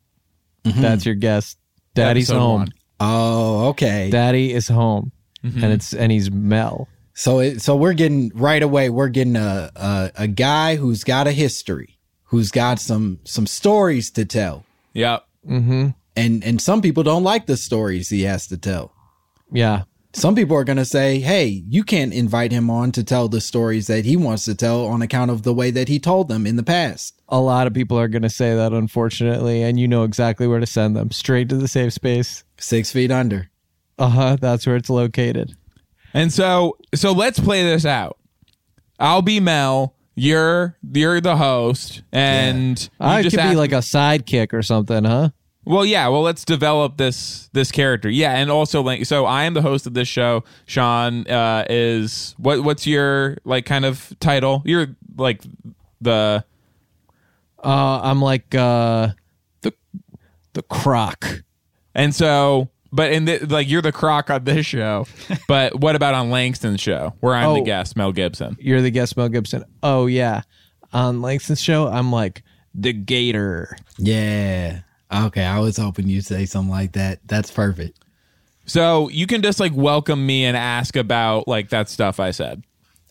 [0.64, 1.56] That's your guess.
[1.94, 2.60] Daddy's Episode home.
[2.60, 2.72] one.
[3.00, 4.10] Oh, okay.
[4.10, 5.12] Daddy is home,
[5.44, 5.64] Mm-hmm.
[5.64, 6.86] and it's and he's Mel.
[7.14, 8.90] so it, so we're getting right away.
[8.90, 14.10] We're getting a, a a guy who's got a history, who's got some some stories
[14.12, 15.24] to tell, Yep.
[15.48, 18.92] and and some people don't like the stories he has to tell.
[19.50, 23.28] Yeah, Some people are going to say, "Hey, you can't invite him on to tell
[23.28, 26.28] the stories that he wants to tell on account of the way that he told
[26.28, 29.78] them in the past." A lot of people are going to say that, unfortunately, and
[29.78, 32.44] you know exactly where to send them straight to the safe space.
[32.58, 33.50] Six feet under.
[33.98, 34.36] Uh huh.
[34.40, 35.54] That's where it's located.
[36.12, 38.18] And so so let's play this out.
[38.98, 39.94] I'll be Mel.
[40.16, 45.04] You're you're the host, and you I just could be like a sidekick or something,
[45.04, 45.30] huh?
[45.64, 46.08] Well, yeah.
[46.08, 48.10] Well, let's develop this this character.
[48.10, 50.44] Yeah, and also like so, I am the host of this show.
[50.66, 52.64] Sean uh, is what?
[52.64, 54.62] What's your like kind of title?
[54.64, 55.42] You're like
[56.00, 56.44] the
[57.62, 59.08] Uh, I'm like uh,
[59.62, 59.72] the
[60.54, 61.42] the croc.
[61.94, 65.06] and so, but in the, like you're the croc on this show.
[65.48, 67.64] but what about on Langston's show, where I'm the Oh.
[67.64, 68.56] guest, Mel Gibson?
[68.60, 69.64] You're the guest, Mel Gibson.
[69.82, 70.42] Oh yeah,
[70.92, 72.42] on Langston's show, I'm like
[72.74, 73.76] the gator.
[73.98, 74.80] Yeah.
[75.12, 77.18] Okay, I was hoping you'd say something like that.
[77.26, 77.98] That's perfect.
[78.64, 82.62] So you can just like welcome me and ask about like that stuff I said.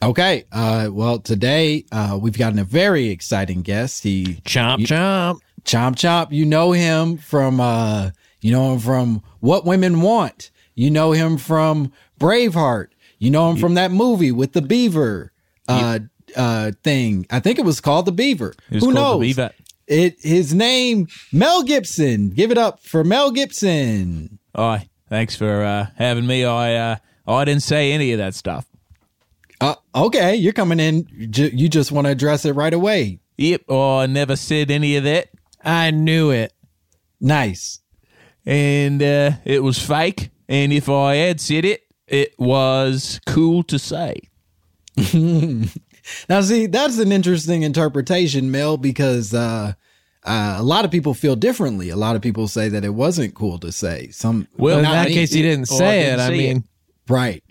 [0.01, 0.45] Okay.
[0.51, 4.03] Uh, well, today uh, we've gotten a very exciting guest.
[4.03, 5.39] He Chomp chomp.
[5.63, 6.31] Chomp Chomp.
[6.31, 10.51] You know him from uh, you know him from What Women Want.
[10.75, 12.87] You know him from Braveheart.
[13.17, 15.33] You know him from that movie with the beaver
[15.67, 15.99] uh,
[16.37, 17.25] uh, thing.
[17.29, 18.53] I think it was called the Beaver.
[18.69, 19.19] Who knows?
[19.87, 22.29] It his name Mel Gibson.
[22.29, 24.39] Give it up for Mel Gibson.
[24.55, 26.45] Oh, thanks for uh, having me.
[26.45, 26.95] I uh,
[27.27, 28.68] I didn't say any of that stuff.
[29.61, 31.05] Uh, okay, you're coming in.
[31.11, 33.19] You just want to address it right away.
[33.37, 35.29] Yep, oh, I never said any of that,
[35.63, 36.53] I knew it.
[37.21, 37.79] Nice.
[38.45, 40.29] and uh, it was fake.
[40.47, 44.15] And if I had said it, it was cool to say.
[46.27, 49.73] Now, see, that's an interesting interpretation, Mel, because uh,
[50.23, 51.89] uh, a lot of people feel differently.
[51.89, 54.09] A lot of people say that it wasn't cool to say.
[54.09, 55.13] Some, Well, in not that me.
[55.13, 56.23] case, he didn't Oh, I say didn't it.
[56.23, 56.63] I mean, it.
[57.13, 57.43] right?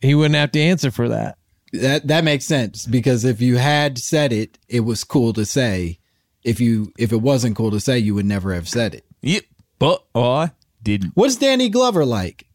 [0.00, 1.38] He wouldn't have to answer for that.
[1.72, 5.98] That that makes sense because if you had said it, it was cool to say.
[6.44, 9.04] If you if it wasn't cool to say, you would never have said it.
[9.22, 9.44] Yep,
[9.78, 11.12] but I didn't.
[11.14, 12.46] What's Danny Glover like?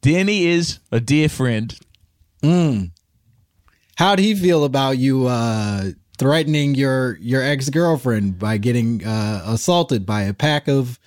[0.00, 1.78] Danny is a dear friend.
[2.42, 2.90] Mm.
[3.96, 10.04] How'd he feel about you uh, threatening your your ex girlfriend by getting uh, assaulted
[10.06, 10.98] by a pack of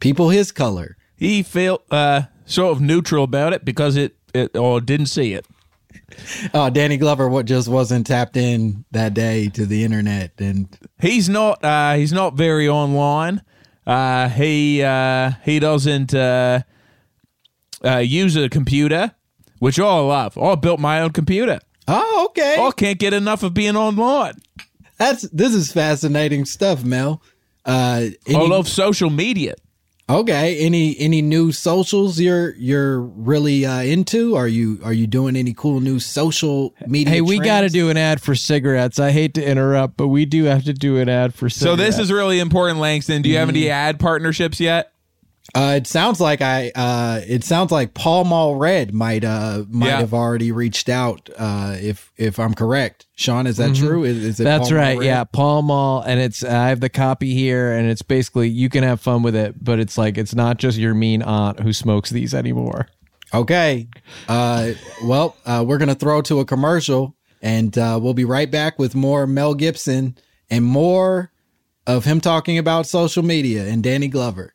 [0.00, 0.96] people his color?
[1.16, 5.46] He felt uh, sort of neutral about it because it, it or didn't see it.
[6.52, 10.68] Oh, Danny Glover, what just wasn't tapped in that day to the internet, and
[11.00, 11.64] He's not.
[11.64, 13.42] Uh, he's not very online.
[13.86, 16.62] Uh, he uh, he doesn't uh,
[17.84, 19.14] uh, use a computer,
[19.58, 20.38] which I love.
[20.38, 21.60] I built my own computer.
[21.86, 22.56] Oh, okay.
[22.58, 24.34] I can't get enough of being online.
[24.98, 27.22] That's this is fascinating stuff, Mel.
[27.64, 29.54] Uh, I love social media.
[30.08, 30.58] Okay.
[30.58, 34.36] Any any new socials you're you're really uh, into?
[34.36, 37.14] Are you are you doing any cool new social media?
[37.14, 38.98] Hey, we got to do an ad for cigarettes.
[38.98, 41.98] I hate to interrupt, but we do have to do an ad for So this
[41.98, 43.22] is really important, Langston.
[43.22, 44.93] Do you have any ad partnerships yet?
[45.54, 46.72] Uh, it sounds like I.
[46.74, 49.98] Uh, it sounds like Paul Mall Red might uh might Yeah.
[50.00, 51.30] have already reached out.
[51.38, 54.02] Uh, if if I'm correct, Sean, is that true?
[54.02, 54.42] Is, is it?
[54.42, 54.44] Mm-hmm.
[54.44, 55.02] That's Mall right.
[55.02, 58.82] Yeah, Paul Mall, and it's I have the copy here, and it's basically you can
[58.82, 62.10] have fun with it, but it's like it's not just your mean aunt who smokes
[62.10, 62.88] these anymore.
[63.32, 63.88] Okay.
[64.28, 64.72] Uh,
[65.04, 68.96] well, uh, we're gonna throw to a commercial, and uh, we'll be right back with
[68.96, 70.16] more Mel Gibson
[70.50, 71.30] and more
[71.86, 74.52] of him talking about social media and Danny Glover.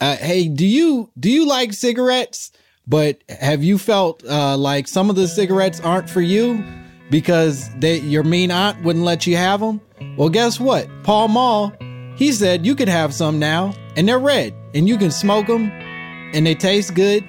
[0.00, 2.52] Uh, hey, do you do you like cigarettes?
[2.86, 6.64] But have you felt uh, like some of the cigarettes aren't for you
[7.10, 9.80] because they, your mean aunt wouldn't let you have them?
[10.16, 10.88] Well, guess what?
[11.04, 11.72] Paul Mall,
[12.16, 15.70] he said you could have some now, and they're red, and you can smoke them,
[15.70, 17.22] and they taste good.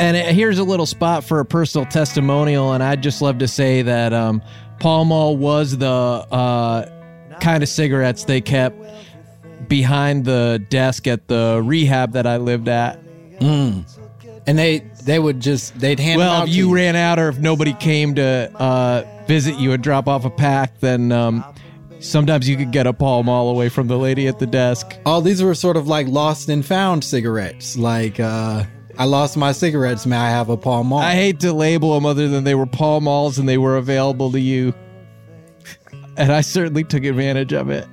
[0.00, 3.82] And here's a little spot for a personal testimonial, and I'd just love to say
[3.82, 4.42] that um,
[4.80, 8.80] Paul Mall was the uh, kind of cigarettes they kept
[9.68, 13.00] behind the desk at the rehab that I lived at.
[13.40, 17.74] And they they would just they'd hand Well, if you ran out or if nobody
[17.74, 21.44] came to uh, visit you and drop off a pack, then um,
[22.00, 24.94] sometimes you could get a Paul Mall away from the lady at the desk.
[25.04, 27.76] Oh, these were sort of like lost and found cigarettes.
[27.76, 28.64] Like uh
[28.96, 30.06] I lost my cigarettes.
[30.06, 30.98] May I have a Paul Mall?
[31.00, 34.32] I hate to label them other than they were Paul Malls and they were available
[34.32, 34.74] to you.
[36.16, 37.86] And I certainly took advantage of it.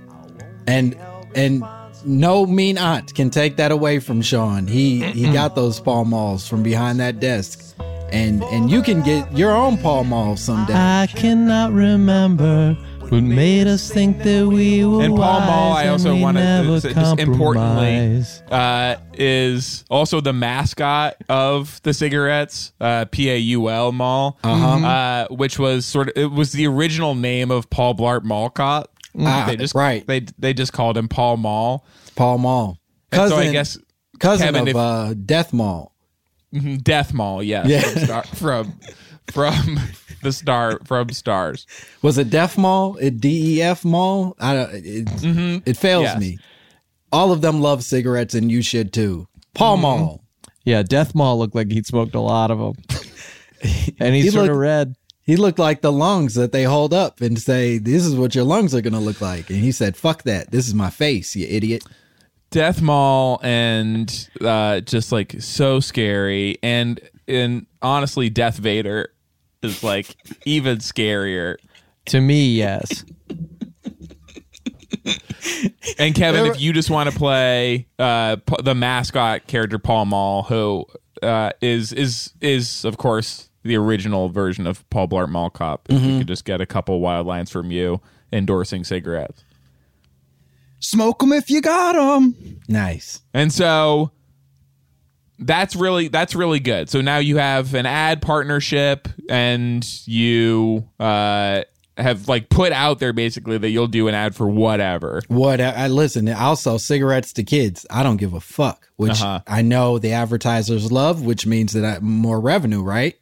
[0.65, 0.97] and
[1.35, 1.63] and
[2.05, 4.67] no mean aunt can take that away from Sean.
[4.67, 7.61] He he got those Paul Malls from behind that desk.
[8.11, 10.73] And and you can get your own Paul Mall someday.
[10.73, 12.77] I cannot remember
[13.09, 16.35] what made us think that we were And Paul Mall, I and also we want
[16.35, 23.37] never to just importantly uh, is also the mascot of the cigarettes, uh, P A
[23.37, 27.95] U L Mall, uh, which was sort of it was the original name of Paul
[27.95, 28.91] Blart Mall Cop.
[29.19, 30.05] Ah, they just right.
[30.07, 31.85] They they just called him Paul Mall.
[32.15, 32.77] Paul Mall.
[33.11, 33.77] And so I guess
[34.19, 35.93] cousin Kevin, of if- uh, Death Mall.
[36.83, 37.81] Death Mall, yes, Yeah.
[37.81, 38.79] from, star, from
[39.31, 39.79] from
[40.21, 41.67] the star from Stars.
[42.01, 42.95] Was it Death Mall?
[42.97, 44.35] It D E F Mall?
[44.39, 44.69] I don't.
[44.73, 46.19] It, it fails Yes.
[46.19, 46.37] me.
[47.11, 49.27] All of them love cigarettes, and you should too.
[49.53, 50.21] Paul Mall.
[50.63, 52.73] Yeah, Death Mall looked like he'd smoked a lot of them.
[53.99, 54.95] and he's He sort of looked- red.
[55.25, 58.43] He looked like the lungs that they hold up and say, "This is what your
[58.43, 60.51] lungs are going to look like." And he said, "Fuck that.
[60.51, 61.83] This is my face, you idiot."
[62.51, 69.11] Death Mall and uh, just like so scary and and honestly Death Vader
[69.61, 70.15] is like
[70.45, 71.57] even scarier.
[72.05, 73.03] To me, yes.
[75.99, 80.85] And Kevin, if you just want to play uh, the mascot character Paul Mall, who
[81.23, 86.01] uh, is is is of course the original version of Paul Blart Mall Cop, if
[86.01, 87.99] we could just get a couple wild lines from you
[88.31, 89.43] endorsing cigarettes.
[90.79, 92.59] Smoke them if you got them.
[92.67, 93.21] Nice.
[93.33, 94.11] And so
[95.39, 96.89] that's really that's really good.
[96.89, 101.63] So now you have an ad partnership and you uh
[101.97, 105.21] have like put out there basically that you'll do an ad for whatever.
[105.27, 106.27] What I, I listen.
[106.29, 107.85] I'll sell cigarettes to kids.
[107.89, 108.89] I don't give a fuck.
[108.97, 109.39] Which Uh-huh.
[109.47, 113.15] I know the advertisers love, which means that I, more revenue, right?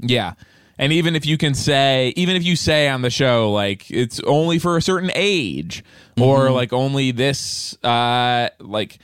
[0.00, 0.34] Yeah.
[0.78, 4.20] And even if you can say, even if you say on the show, like it's
[4.20, 5.84] only for a certain age,
[6.20, 8.98] or like only this, uh, like,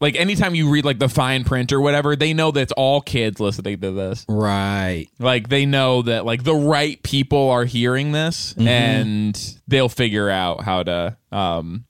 [0.00, 3.00] like anytime you read like the fine print or whatever, they know that it's all
[3.00, 4.24] kids listening to this.
[4.28, 5.08] Right.
[5.18, 10.62] Like they know that like the right people are hearing this, and they'll figure out
[10.62, 11.16] how to.
[11.32, 11.84] Um,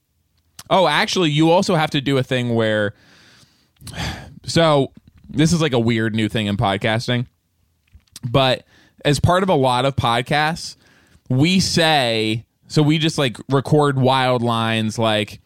[0.71, 2.93] oh, actually, you also have to do a thing where.
[4.45, 4.93] So
[5.29, 7.27] this is like a weird new thing in podcasting
[8.23, 8.63] but
[9.05, 10.75] as part of a lot of podcasts
[11.29, 15.39] we say so we just like record wild lines like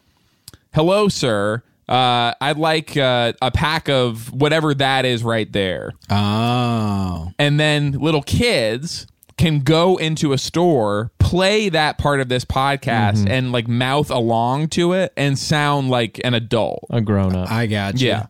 [0.74, 7.32] hello sir uh, i'd like uh, a pack of whatever that is right there Oh.
[7.38, 9.06] and then little kids
[9.38, 14.68] can go into a store play that part of this podcast and like mouth along
[14.70, 17.52] to it and sound like an adult A grown up.
[17.52, 18.08] I got you.
[18.10, 18.28] yeah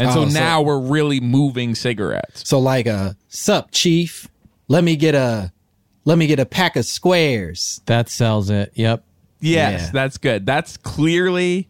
[0.00, 4.28] and so Oh, so- now we're really moving cigarettes So like a sup, chief.
[4.68, 5.52] Let me get a.
[6.04, 7.80] Let me get a pack of squares.
[7.86, 8.72] That sells it.
[8.74, 9.04] Yep.
[9.40, 9.90] Yes, Yeah.
[9.92, 10.46] that's good.
[10.46, 11.68] That's clearly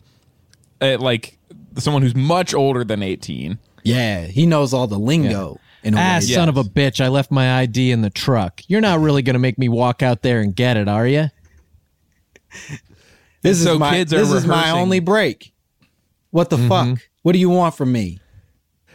[0.81, 1.37] uh, like
[1.77, 3.59] someone who's much older than 18.
[3.83, 5.59] Yeah, he knows all the lingo.
[5.83, 6.21] In a Ah, way.
[6.21, 7.01] son of a bitch!
[7.03, 8.61] I left my ID in the truck.
[8.69, 11.31] You're not really gonna make me walk out there and get it, are you?
[13.43, 15.53] This so is my kids are this is my only break.
[16.31, 16.99] What the fuck?
[17.23, 18.21] What do you want from me?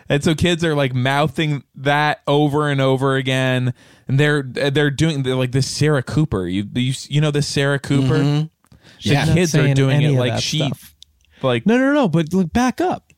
[0.07, 3.73] And so kids are like mouthing that over and over again,
[4.07, 6.47] and they're they're doing they're like this Sarah Cooper.
[6.47, 8.19] You you, you know this Sarah Cooper.
[8.19, 8.49] The
[8.99, 9.25] Yeah.
[9.25, 10.95] Not kids are doing it like that she stuff.
[11.41, 12.07] like No, no, no.
[12.07, 13.13] But look, back up.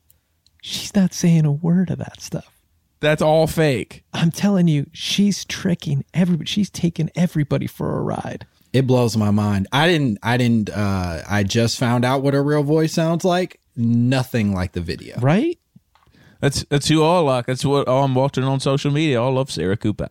[0.61, 2.51] She's not saying a word of that stuff.
[2.99, 4.03] that's all fake.
[4.13, 6.47] I'm telling you, she's tricking everybody.
[6.47, 8.47] She's taking everybody for a ride.
[8.74, 9.68] It blows my mind.
[9.72, 13.59] I didn't I didn't uh I just found out what her real voice sounds like.
[13.78, 15.19] Nothing like the video.
[15.19, 15.57] Right?
[16.41, 17.45] That's that's who I like.
[17.45, 19.21] That's what I'm watching on social media.
[19.21, 20.09] I love Sarah Cooper.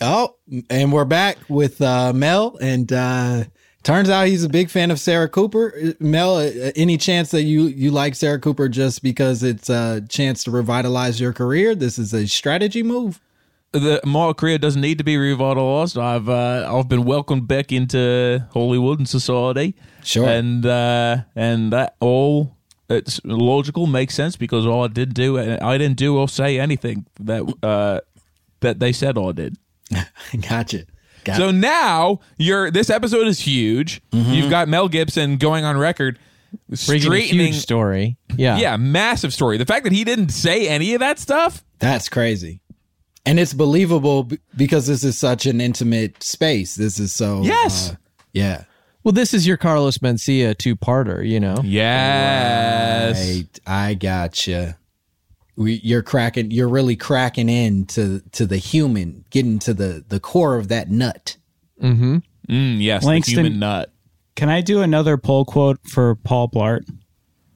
[0.00, 0.36] Oh,
[0.70, 3.44] and we're back with uh Mel and uh
[3.84, 5.72] turns out he's a big fan of Sarah Cooper.
[5.80, 10.02] Uh, Mel, uh, any chance that you you like Sarah Cooper just because it's a
[10.08, 11.74] chance to revitalize your career?
[11.76, 13.20] This is a strategy move.
[13.70, 15.96] the my career doesn't need to be revitalized.
[15.96, 19.76] I've uh, I've been welcomed back into Hollywood and society.
[20.02, 20.28] Sure.
[20.28, 22.53] and uh, and that all
[22.88, 27.06] it's logical, makes sense because all I did do, I didn't do or say anything
[27.20, 28.00] that uh,
[28.60, 29.56] that they said I did.
[30.48, 30.84] gotcha.
[31.36, 34.02] So now you're this episode is huge.
[34.12, 36.18] You've got Mel Gibson going on record
[36.74, 37.52] straightening.
[37.52, 38.16] huge story.
[38.36, 38.58] Yeah.
[38.58, 39.56] Yeah, massive story.
[39.56, 41.64] The fact that he didn't say any of that stuff.
[41.78, 42.60] That's crazy.
[43.26, 46.74] And it's believable because this is such an intimate space.
[46.74, 47.90] This is so Yes.
[47.92, 47.96] uh,
[48.32, 48.64] yeah.
[49.04, 51.26] Well, this is your Carlos Mencia two-parter.
[51.28, 51.56] You know.
[51.62, 53.36] Yes.
[53.36, 53.60] Right.
[53.66, 54.78] I gotcha.
[55.56, 56.50] We, you're cracking.
[56.50, 60.90] You're really cracking in to to the human, getting to the the core of that
[60.90, 61.36] nut.
[61.80, 62.22] Mm,
[62.80, 63.04] yes.
[63.04, 63.90] Langston- The human nut.
[64.36, 66.80] Can I do another poll quote for Paul Blart?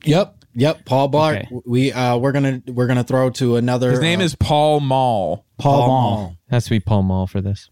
[0.04, 0.36] Yep.
[0.54, 0.84] Yep.
[0.84, 1.46] Paul Blart.
[1.46, 1.48] Okay.
[1.66, 3.90] We uh we're gonna we're gonna throw to another.
[3.90, 5.44] His name uh, is Paul Mall.
[5.58, 6.16] Paul, Paul Mall.
[6.16, 6.36] Mall.
[6.50, 7.68] Has to be Paul Mall for this.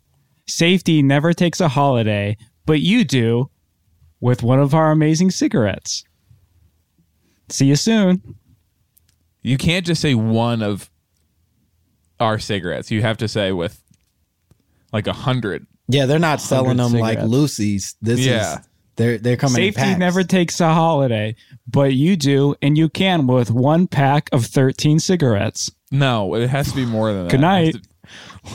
[0.48, 3.48] Safety never takes a holiday, but you do
[4.20, 6.04] with one of our amazing cigarettes.
[7.48, 8.22] See you soon.
[9.42, 10.90] You can't just say one of
[12.18, 12.90] our cigarettes.
[12.90, 13.80] You have to say with
[14.92, 15.66] like a hundred.
[15.88, 17.22] Yeah, they're not selling them 100 like.
[17.22, 17.94] Lucy's.
[18.02, 18.54] This Yeah.
[18.60, 19.62] is they're they're coming.
[19.62, 19.98] in Safety packs.
[20.00, 21.36] never takes a holiday,
[21.68, 25.70] but you do, and you can with one pack of 13 cigarettes.
[25.92, 27.30] No, it has to be more than that.
[27.30, 27.74] Good night.
[27.74, 28.50] To-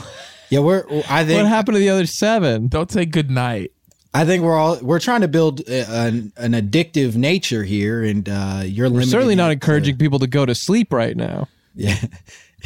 [0.50, 0.84] Yeah, we're.
[1.08, 2.68] I think What happened to the other seven?
[2.68, 3.70] Don't say good night.
[4.14, 8.62] I think we're all we're trying to build an an addictive nature here, and uh,
[8.64, 11.48] you're We're certainly not it encouraging people to go to sleep right now.
[11.74, 11.96] yeah,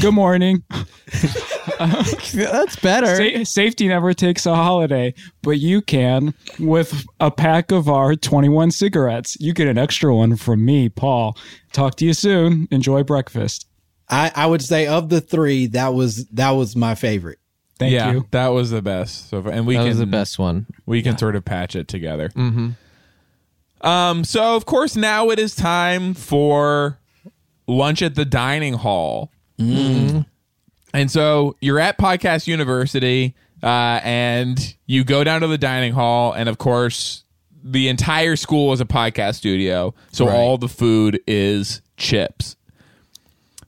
[0.00, 0.62] Good morning.
[1.78, 3.16] That's better.
[3.16, 8.72] Sa- safety never takes a holiday, but you can with a pack of our 21
[8.72, 9.36] cigarettes.
[9.40, 11.36] You get an extra one from me, Paul.
[11.72, 12.68] Talk to you soon.
[12.70, 13.66] Enjoy breakfast.
[14.08, 17.38] I I would say of the three, that was that was my favorite.
[17.78, 18.26] Thank yeah, you.
[18.30, 19.28] that was the best.
[19.28, 19.52] So, far.
[19.52, 20.66] and we that can was the best one.
[20.86, 22.30] we can sort of patch it together.
[22.30, 23.86] Mm-hmm.
[23.86, 24.24] Um.
[24.24, 26.98] So of course now it is time for
[27.66, 29.30] lunch at the dining hall.
[29.58, 36.32] And so you're at Podcast University, uh, and you go down to the dining hall,
[36.32, 37.24] and of course
[37.62, 40.34] the entire school is a podcast studio, so Right.
[40.34, 42.56] all the food is chips.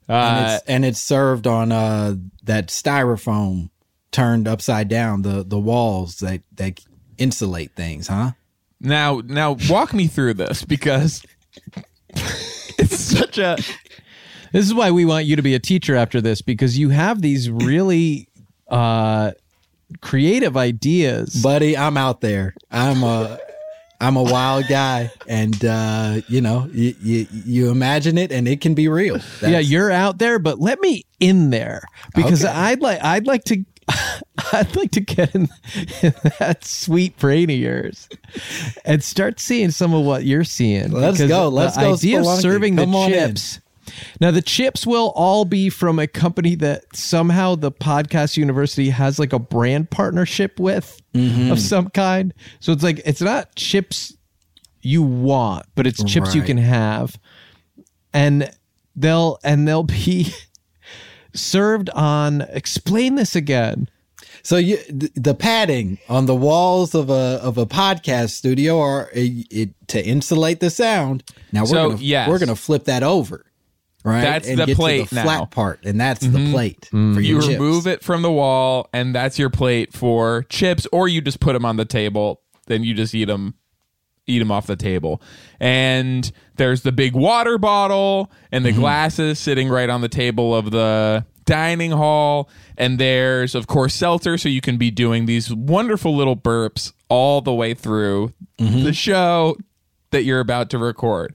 [0.08, 3.68] And, Uh, it's, and it's served on uh, that styrofoam
[4.10, 6.80] turned upside down, the the walls that that
[7.18, 8.32] insulate things, huh?
[8.80, 11.24] Now, now walk me through this because
[12.78, 13.56] it's such a
[14.52, 17.20] This is why we want you to be a teacher after this because you have
[17.20, 18.28] these really
[18.68, 19.32] uh,
[20.00, 21.42] creative ideas.
[21.42, 22.54] Buddy, I'm out there.
[22.70, 23.38] I'm a
[24.00, 28.60] I'm a wild guy, and uh, you know, you, you you imagine it, and it
[28.60, 29.18] can be real.
[29.42, 31.82] yeah, you're out there, but let me in there
[32.14, 32.54] because Okay.
[32.54, 33.64] I'd like I'd like to
[34.52, 35.48] I'd like to get in,
[36.02, 38.08] in that sweet brain of yours
[38.84, 40.90] and start seeing some of what you're seeing.
[40.92, 41.48] Let's go.
[41.48, 43.28] Let's the go, idea of serving Come the on in.
[43.30, 43.60] chips.
[44.20, 49.18] Now the chips will all be from a company that somehow the podcast university has
[49.18, 51.50] like a brand partnership with Mm-hmm.
[51.50, 52.32] of some kind.
[52.60, 54.14] So it's like it's not chips
[54.82, 57.18] you want, but it's chips you can have.
[58.12, 58.50] And
[58.94, 60.32] they'll and they'll be
[61.38, 63.88] served on explain this again.
[64.42, 69.10] So you th- the padding on the walls of a of a podcast studio are
[69.14, 71.24] a, it to insulate the sound.
[71.52, 72.28] Now we're So, gonna yes.
[72.28, 73.44] we're gonna flip that over,
[74.04, 74.20] right?
[74.20, 75.22] That's and the get plate to the now.
[75.24, 76.52] flat part, and that's the mm-hmm.
[76.52, 77.20] plate for mm-hmm.
[77.20, 77.52] you your chips.
[77.54, 81.52] remove it from the wall, and that's your plate for chips, or you just put
[81.52, 82.40] them on the table.
[82.66, 83.54] Then you just eat them
[84.28, 85.20] eat them off the table.
[85.58, 88.80] And there's the big water bottle and the mm-hmm.
[88.80, 92.48] glasses sitting right on the table of the dining hall.
[92.76, 97.40] And there's, of course, seltzer, so you can be doing these wonderful little burps all
[97.40, 98.84] the way through mm-hmm.
[98.84, 99.56] the show
[100.10, 101.34] that you're about to record.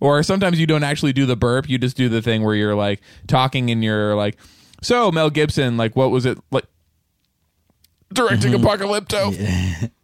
[0.00, 2.74] Or sometimes you don't actually do the burp, you just do the thing where you're
[2.74, 4.36] like talking and you're like,
[4.82, 6.66] so Mel Gibson, like, what was it like?
[8.12, 8.64] Directing mm-hmm.
[8.64, 9.90] Apocalypto.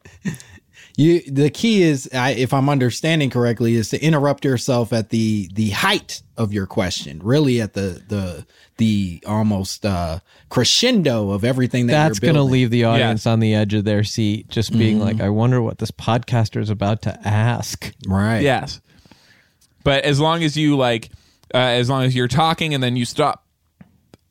[1.01, 5.49] You the key is I, if I'm understanding correctly is to interrupt yourself at the
[5.55, 8.47] the height of your question, really at the the
[8.77, 10.19] the almost uh
[10.51, 13.27] crescendo of everything that That's you're going to leave the audience Yes.
[13.27, 16.69] on the edge of their seat, just being like, I wonder what this podcaster is
[16.69, 17.93] about to ask.
[18.07, 18.43] right.
[18.43, 18.83] Yes.
[19.83, 21.09] But as long as you like,
[21.55, 23.47] uh, as long as you're talking and then you stop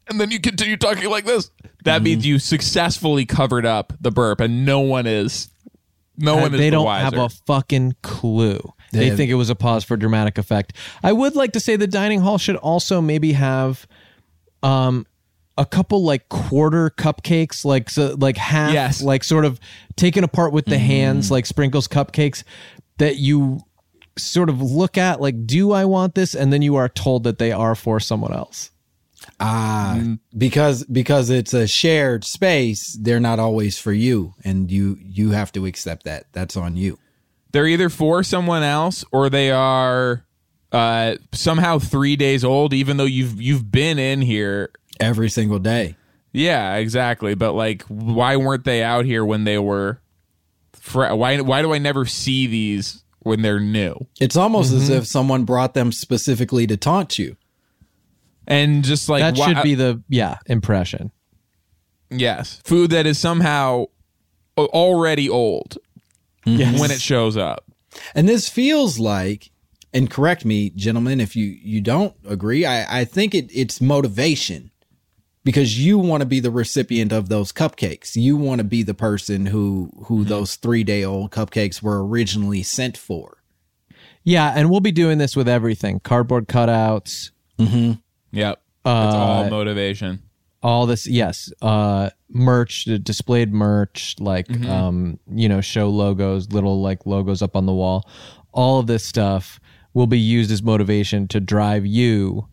[0.08, 1.50] and then you continue talking like this,
[1.84, 5.50] that means you successfully covered up the burp and no one is,
[6.20, 7.04] no one is Uh, they the don't wiser.
[7.04, 8.60] have a fucking clue.
[8.92, 10.74] They They- think it was a pause for dramatic effect.
[11.04, 13.88] I would like to say the dining hall should also maybe have
[14.64, 15.06] um
[15.58, 19.02] a couple like quarter cupcakes like so like half Yes.
[19.02, 19.60] like sort of
[19.96, 22.44] taken apart with the hands like sprinkles cupcakes
[22.98, 23.60] that you
[24.18, 27.38] sort of look at like do I want this and then you are told that
[27.40, 28.72] they are for someone else.
[29.40, 30.14] Ah, Mm-hmm.
[30.38, 35.52] because because it's a shared space, they're not always for you, and you you have
[35.54, 36.26] to accept that.
[36.34, 36.98] That's on you.
[37.52, 40.24] They're either for someone else or they are
[40.72, 44.72] uh, somehow three days old, even though you've you've been in here.
[45.00, 45.96] Every single day.
[46.34, 47.34] Yeah, exactly.
[47.34, 50.02] But like, why weren't they out here when they were?
[50.74, 53.96] Fr- why why do I never see these when they're new?
[54.20, 54.82] It's almost Mm-hmm.
[54.84, 57.38] as if someone brought them specifically to taunt you.
[58.50, 61.12] And just like that why- should be the yeah, impression.
[62.10, 63.86] yes, food that is somehow
[64.58, 65.78] already old
[66.46, 66.80] Yes.
[66.80, 67.64] when it shows up.
[68.16, 69.52] And this feels like,
[69.94, 72.66] and correct me, gentlemen, if you you don't agree.
[72.66, 74.72] I I think it it's motivation
[75.44, 78.16] because you want to be the recipient of those cupcakes.
[78.16, 80.30] You want to be the person who who mm-hmm.
[80.30, 83.38] those three day old cupcakes were originally sent for.
[84.24, 86.00] Yeah, and we'll be doing this with everything.
[86.02, 87.94] Cardboard cutouts, mm-hmm.
[88.32, 90.22] Yep, it's all Uh, motivation.
[90.62, 94.70] all this yes uh merch uh, displayed merch like Mm-hmm.
[94.70, 98.08] um you know show logos little like logos up on the wall
[98.52, 99.60] all of this stuff
[99.94, 102.48] will be used as motivation to drive you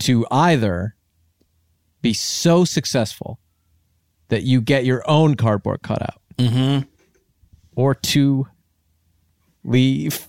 [0.00, 0.94] to either
[2.02, 3.38] be so successful
[4.28, 6.86] that you get your own cardboard cutout Mm-hmm.
[7.74, 8.46] or to
[9.64, 10.26] leave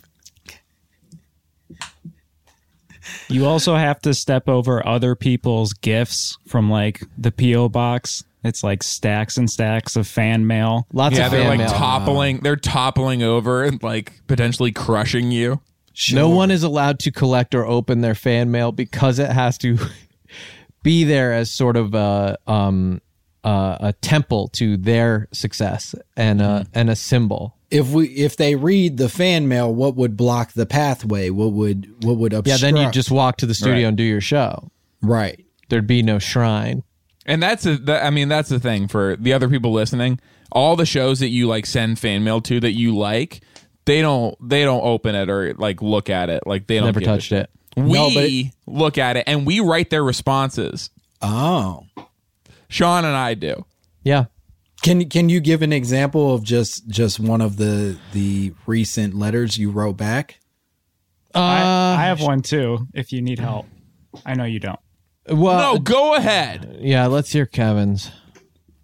[3.34, 8.24] You also have to step over other people's gifts from like the PO box.
[8.44, 10.86] It's like stacks and stacks of fan mail.
[10.94, 11.70] lots Yeah, of they're fan like mail.
[11.70, 12.40] toppling.
[12.42, 15.62] They're toppling over and like potentially crushing you.
[16.12, 19.78] No one is allowed to collect or open their fan mail because it has to
[20.84, 23.02] be there as sort of a um
[23.44, 27.58] uh, a temple to their success and a and a symbol.
[27.74, 31.30] If we if they read the fan mail, what would block the pathway?
[31.32, 32.62] What would what would obstruct?
[32.62, 33.86] Yeah, then you just walk to the studio Right.
[33.86, 34.70] and do your show.
[35.02, 35.44] right.
[35.70, 36.84] There'd be no shrine.
[37.26, 40.20] And that's a, that, I mean, that's the thing for the other people listening.
[40.52, 43.42] All the shows that you like send fan mail to that you like,
[43.86, 46.46] they don't they don't open it or like look at it.
[46.46, 47.50] Like they don't Never give touched shit.
[47.76, 47.82] it.
[47.82, 48.30] We No, but
[48.72, 50.92] look at it and we write their responses.
[51.24, 51.86] Oh,
[52.68, 53.66] Sean and I do.
[54.04, 54.26] Yeah.
[54.84, 59.58] Can can you give an example of just just one of the the recent letters
[59.58, 60.40] you wrote back?
[61.34, 62.88] Uh, I, I have one too.
[62.94, 63.66] If you need help,
[64.26, 64.80] I know you don't.
[65.28, 66.78] well, no, go ahead.
[66.80, 67.08] yeah.
[67.08, 68.12] Let's hear Kevin's.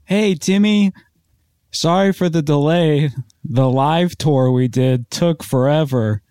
[0.06, 0.92] Hey, Timmy.
[1.72, 3.12] Sorry for the delay.
[3.44, 6.24] The live tour we did took forever.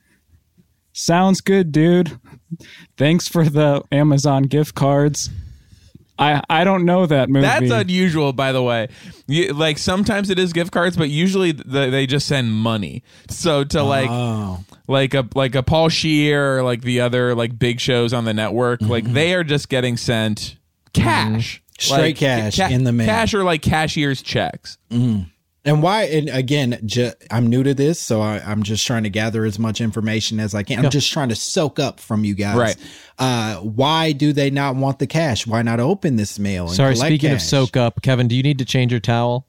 [0.92, 2.18] Sounds good, dude.
[2.96, 5.30] Thanks for the Amazon gift cards.
[6.18, 7.46] I I don't know that movie.
[7.46, 8.88] That's unusual, by the way.
[9.26, 13.02] You, like sometimes it is gift cards, but usually th- they just send money.
[13.30, 17.58] So to like Oh, like a like a Paul Scheer or like the other like
[17.58, 19.14] big shows on the network, like mm-hmm.
[19.14, 20.56] they are just getting sent
[20.92, 21.64] cash, mm-hmm.
[21.78, 23.06] Straight Like, cash in the mail.
[23.06, 24.78] cash or like cashier's checks.
[24.90, 25.28] Mm-hmm.
[25.68, 26.04] And why?
[26.04, 29.58] And again, ju- I'm new to this, so I, I'm just trying to gather as
[29.58, 30.84] much information as I can.
[30.84, 32.56] I'm just trying to soak up from you guys.
[32.56, 32.76] Right.
[33.18, 35.46] Uh, why do they not want the cash?
[35.46, 36.66] Why not open this mail?
[36.68, 37.46] And Sorry, collect speaking of cash?
[37.46, 39.46] soak up, Kevin, do you need to change your towel?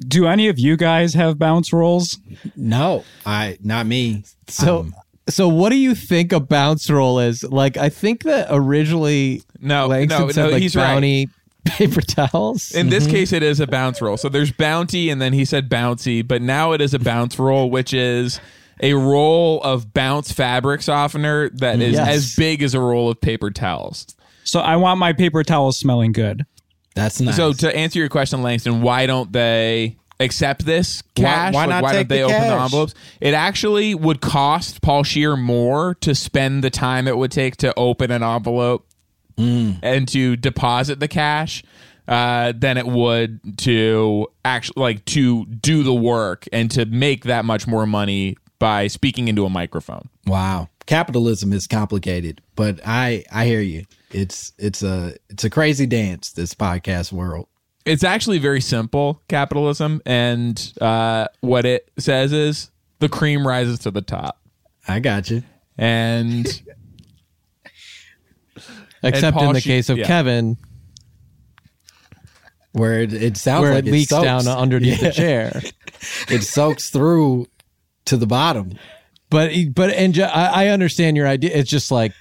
[0.00, 2.18] Do any of you guys have bounce rolls?
[2.56, 4.24] No, I not me.
[4.48, 4.88] So,
[5.28, 7.44] so what do you think a bounce roll is?
[7.44, 11.28] Like, I think that originally, No, Langston no, said no, like he's right.
[11.64, 12.72] Bounty paper towels.
[12.72, 13.12] In this mm-hmm.
[13.12, 14.16] case, it is a bounce roll.
[14.16, 17.70] So there's bounty, and then he said bouncy, but now it is a bounce roll,
[17.70, 18.40] which is
[18.80, 22.08] a roll of bounce fabric softener that is Yes.
[22.08, 24.06] as big as a roll of paper towels.
[24.44, 26.44] So I want my paper towels smelling good.
[26.94, 27.36] That's nice.
[27.36, 31.54] So to answer your question, Langston, why don't they accept this cash?
[31.54, 32.64] why Like, not why take don't they the open the cash?
[32.64, 32.94] envelopes?
[33.20, 37.72] It actually would cost Paul Scheer more to spend the time it would take to
[37.78, 38.86] open an envelope
[39.40, 39.70] Hmm.
[39.82, 41.62] and to deposit the cash.
[42.08, 47.44] Uh, than it would to actually like to do the work and to make that
[47.44, 50.08] much more money by speaking into a microphone.
[50.26, 50.70] Wow.
[50.86, 53.84] Capitalism is complicated, but I I hear you.
[54.10, 57.46] It's it's a it's a crazy dance this podcast world.
[57.84, 63.92] it's actually very simple capitalism and uh, what it says is the cream rises to
[63.92, 64.40] the top
[64.88, 65.44] I got you.
[65.78, 66.44] and
[69.02, 70.06] Except Paul in the She- case of yeah.
[70.06, 70.56] Kevin,
[72.72, 74.24] Where it, it sounds where like it leaks soaks.
[74.24, 75.08] down underneath Yeah.
[75.08, 75.62] the chair.
[76.28, 77.46] It soaks through
[78.06, 78.72] to the bottom.
[79.28, 81.50] But but and ju- I, I understand your idea.
[81.52, 82.12] It's just like,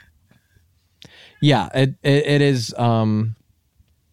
[1.41, 3.36] yeah, it it, it is um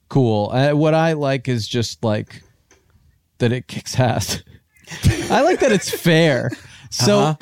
[0.09, 0.51] cool.
[0.53, 2.43] Uh, what I like is just like
[3.39, 4.43] that it kicks ass.
[5.31, 6.51] I like that it's fair.
[6.91, 7.19] So.
[7.21, 7.37] Uh-huh.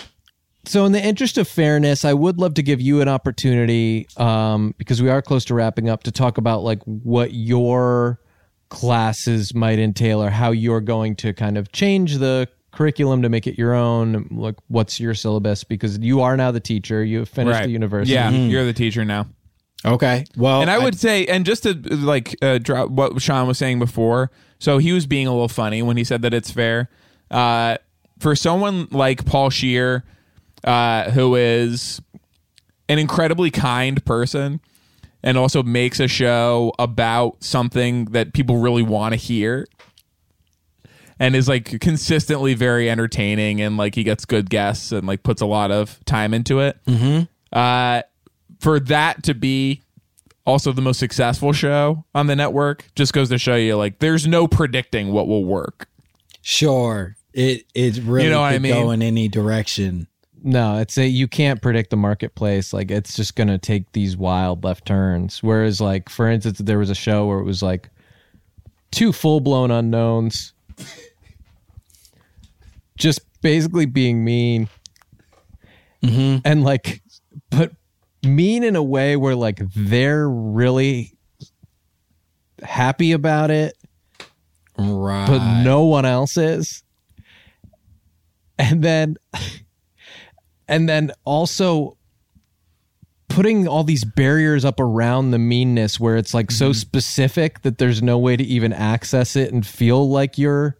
[0.66, 4.74] So, in the interest of fairness, I would love to give you an opportunity, um,
[4.78, 8.20] because we are close to wrapping up, to talk about like what your
[8.70, 13.46] classes might entail, or how you're going to kind of change the curriculum to make
[13.46, 14.26] it your own.
[14.30, 15.64] Like, what's your syllabus?
[15.64, 17.04] Because you are now the teacher.
[17.04, 18.14] You have finished the university.
[18.14, 19.26] yeah you're the teacher now
[19.86, 20.24] Okay.
[20.34, 23.78] Well, and i would say and just to like uh, drop what sean was saying
[23.78, 26.88] before so he was being a little funny when he said that it's fair
[27.30, 27.76] uh,
[28.18, 30.02] for someone like paul scheer
[30.64, 32.00] uh, who is
[32.88, 34.60] an incredibly kind person
[35.22, 39.66] and also makes a show about something that people really want to hear
[41.18, 45.40] and is like consistently very entertaining and like he gets good guests and like puts
[45.40, 47.22] a lot of time into it mm-hmm.
[47.52, 48.02] uh,
[48.60, 49.82] for that to be
[50.46, 54.26] also the most successful show on the network just goes to show you like there's
[54.26, 55.88] no predicting what will work
[56.44, 57.16] sure.
[57.32, 58.72] It it really You know what could I mean?
[58.72, 60.06] go in any direction.
[60.46, 62.74] No, it's a you can't predict the marketplace.
[62.74, 65.42] Like it's just gonna take these wild left turns.
[65.42, 67.88] Whereas, like for instance, there was a show where it was like
[68.92, 70.52] two full blown unknowns,
[72.98, 74.68] just basically being mean,
[76.02, 76.40] mm-hmm.
[76.44, 77.02] and like,
[77.48, 77.72] but
[78.22, 81.16] mean in a way where like they're really
[82.62, 83.78] happy about it,
[84.76, 85.26] Right.
[85.26, 86.82] but no one else is.
[88.58, 89.16] And then
[90.68, 91.96] and then also
[93.28, 98.02] putting all these barriers up around the meanness where it's like so specific that there's
[98.02, 100.76] no way to even access it and feel like you're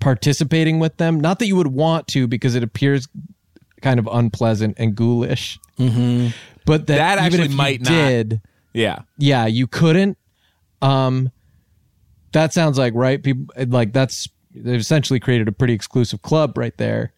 [0.00, 1.18] participating with them.
[1.20, 3.08] Not that you would want to because it appears
[3.80, 5.58] kind of unpleasant and ghoulish.
[5.78, 6.28] Mm-hmm.
[6.66, 8.40] But that, That even actually might not- did,
[8.72, 10.18] yeah yeah, you couldn't.
[10.82, 11.30] Um,
[12.32, 13.22] that sounds like right.
[13.22, 17.12] People like that's they've essentially created a pretty exclusive club right there.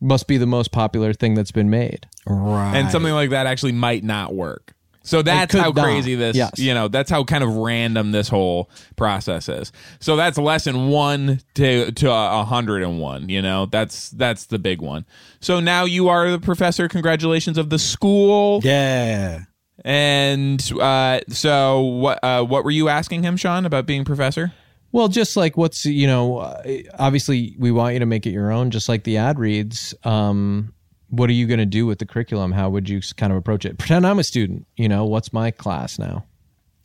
[0.00, 2.06] Must be the most popular thing that's been made.
[2.26, 2.74] right.
[2.76, 5.84] and something like that actually might not work so that's how not.
[5.84, 6.50] crazy this Yes.
[6.58, 11.40] you know that's how kind of random this whole process is so that's lesson one
[11.54, 15.06] to to a hundred and one you know that's that's the big one
[15.40, 19.44] so now you are the professor congratulations of the school Yeah.
[19.82, 24.52] and uh so what uh what were you asking him sean about being professor
[24.92, 26.62] Well, just like what's you know, uh,
[26.98, 29.94] obviously we want you to make it your own, just like the ad reads.
[30.04, 30.72] Um,
[31.10, 32.52] what are you going to do with the curriculum?
[32.52, 33.78] How would you kind of approach it?
[33.78, 34.66] Pretend I'm a student.
[34.76, 36.24] You know, what's my class now?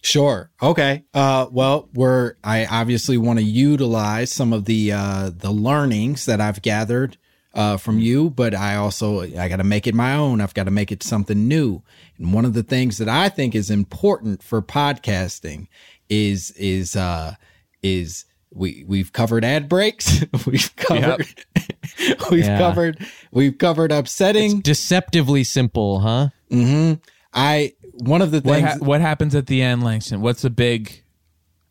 [0.02, 0.52] Sure.
[0.62, 1.06] Okay.
[1.14, 6.42] Uh, well, we're I obviously want to utilize some of the uh, the learnings that
[6.42, 7.18] I've gathered
[7.54, 10.42] uh, from you, but I also I got to make it my own.
[10.42, 11.84] I've got to make it something new.
[12.18, 15.68] And one of the things that I think is important for podcasting
[16.10, 17.36] is is uh,
[17.84, 20.24] is we we've covered ad breaks.
[20.48, 21.28] we've covered
[22.32, 22.58] we've Yeah.
[22.58, 24.62] covered we've covered upsetting.
[24.62, 26.30] Deceptively simple, huh?
[26.52, 27.02] Mm-hmm.
[27.34, 30.50] I one of the what, things ha- what happens at the end langston what's the
[30.50, 31.04] big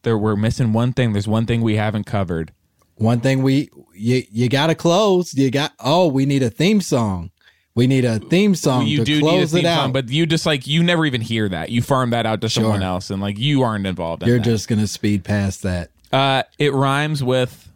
[0.02, 2.52] there we're missing one thing there's one thing we haven't covered
[2.96, 5.34] One thing we you you gotta close.
[5.34, 7.30] You got oh, we need a theme song.
[7.74, 9.84] We need a theme song you to do close it out.
[9.84, 11.70] song, but you just like you never even hear that.
[11.70, 14.44] You farm that out to someone else, and like you aren't involved in You're that.
[14.44, 15.90] just gonna speed past that.
[16.12, 17.70] Uh, it rhymes with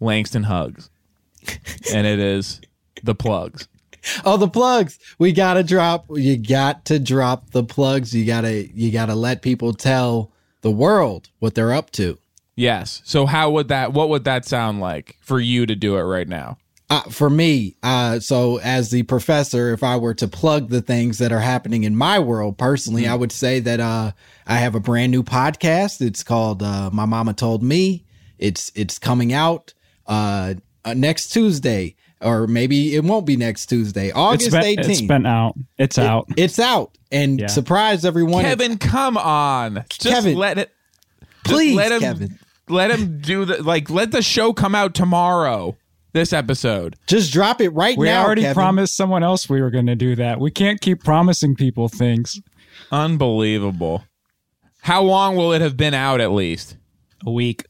[0.00, 0.90] Langston hugs,
[1.92, 2.60] and it is
[3.02, 3.68] the plugs.
[4.24, 4.98] Oh, the plugs.
[5.18, 6.06] We gotta drop.
[6.10, 8.14] You got to drop the plugs.
[8.14, 12.18] You gotta you gotta let people tell the world what they're up to.
[12.54, 13.02] Yes.
[13.04, 13.92] So how would that?
[13.92, 16.58] What would that sound like for you to do it right now?
[16.90, 21.18] Uh, for me, uh, so as the professor, if I were to plug the things
[21.18, 24.12] that are happening in my world personally, I would say that uh,
[24.46, 26.00] I have a brand new podcast.
[26.00, 28.06] It's called uh, "My Mama Told Me."
[28.38, 29.74] It's it's coming out
[30.06, 34.88] uh, uh, next Tuesday, or maybe it won't be next Tuesday, It's August been, eighteenth.
[34.88, 35.56] it's been out.
[35.76, 36.28] It's out.
[36.38, 37.46] It's out, and Yeah.
[37.48, 38.44] surprise everyone!
[38.44, 39.84] Kevin, come on.
[39.90, 40.72] Just Kevin, let it
[41.44, 42.38] please, let him Kevin,
[42.70, 45.76] let him do the like let the show come out tomorrow.
[46.12, 46.96] This episode.
[47.06, 48.22] just drop it right We now.
[48.22, 48.54] We already Kevin.
[48.54, 50.40] promised someone else we were going to do that.
[50.40, 52.40] We can't keep promising people things.
[52.90, 54.04] Unbelievable.
[54.82, 56.76] How long will it have been out at least?
[57.26, 57.64] A week.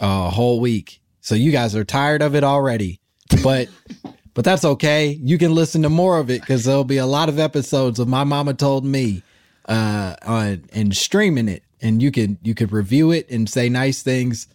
[0.00, 1.00] a whole week.
[1.20, 3.00] So you guys are tired of it already.
[3.42, 3.68] But
[4.34, 5.18] but that's okay.
[5.22, 8.08] You can listen to more of it because there'll be a lot of episodes of
[8.08, 9.22] My Mama Told Me
[9.66, 11.62] uh on and streaming it.
[11.80, 14.46] And you can you could review it and say nice things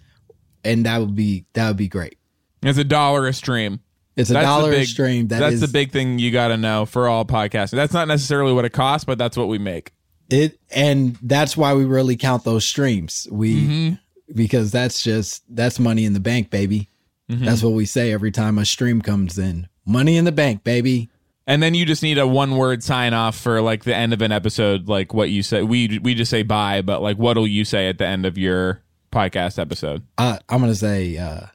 [0.63, 2.17] and that would be that would be great.
[2.61, 3.79] It's a dollar a stream.
[4.15, 5.27] It's a That's dollar a big- stream.
[5.29, 7.71] That that's is the big thing you got to know for all podcasting.
[7.77, 9.93] That's not necessarily what it costs, but that's what we make.
[10.29, 13.27] it and that's why we really count those streams.
[13.31, 13.93] We Mm-hmm.
[14.35, 16.89] because that's just that's money in the bank, baby.
[17.31, 17.45] Mm-hmm.
[17.45, 19.67] That's what we say every time a stream comes in.
[19.85, 21.09] Money in the bank, baby.
[21.47, 24.21] And then you just need a one word sign off for like the end of
[24.21, 25.63] an episode, like what you say.
[25.63, 28.81] We we just say bye, but like what'll you say at the end of your
[29.13, 30.03] podcast episode?
[30.17, 31.45] uh, I'm gonna say uh,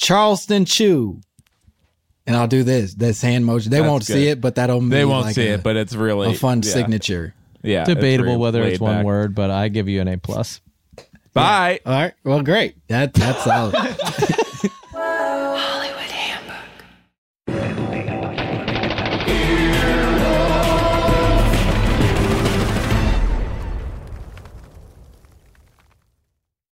[0.00, 1.20] Charleston Chew,
[2.26, 3.70] and I'll do this this hand motion.
[3.70, 4.12] They That's won't good.
[4.14, 6.62] see it, but that'll They won't like see a, it, but it's really a fun
[6.64, 7.34] yeah, signature.
[7.62, 9.04] Yeah, Debatable very whether it's laid one back.
[9.04, 10.62] word, but I give you an A plus.
[11.34, 11.80] Bye.
[11.84, 12.76] All right, well, great.
[12.88, 13.74] That that's solid.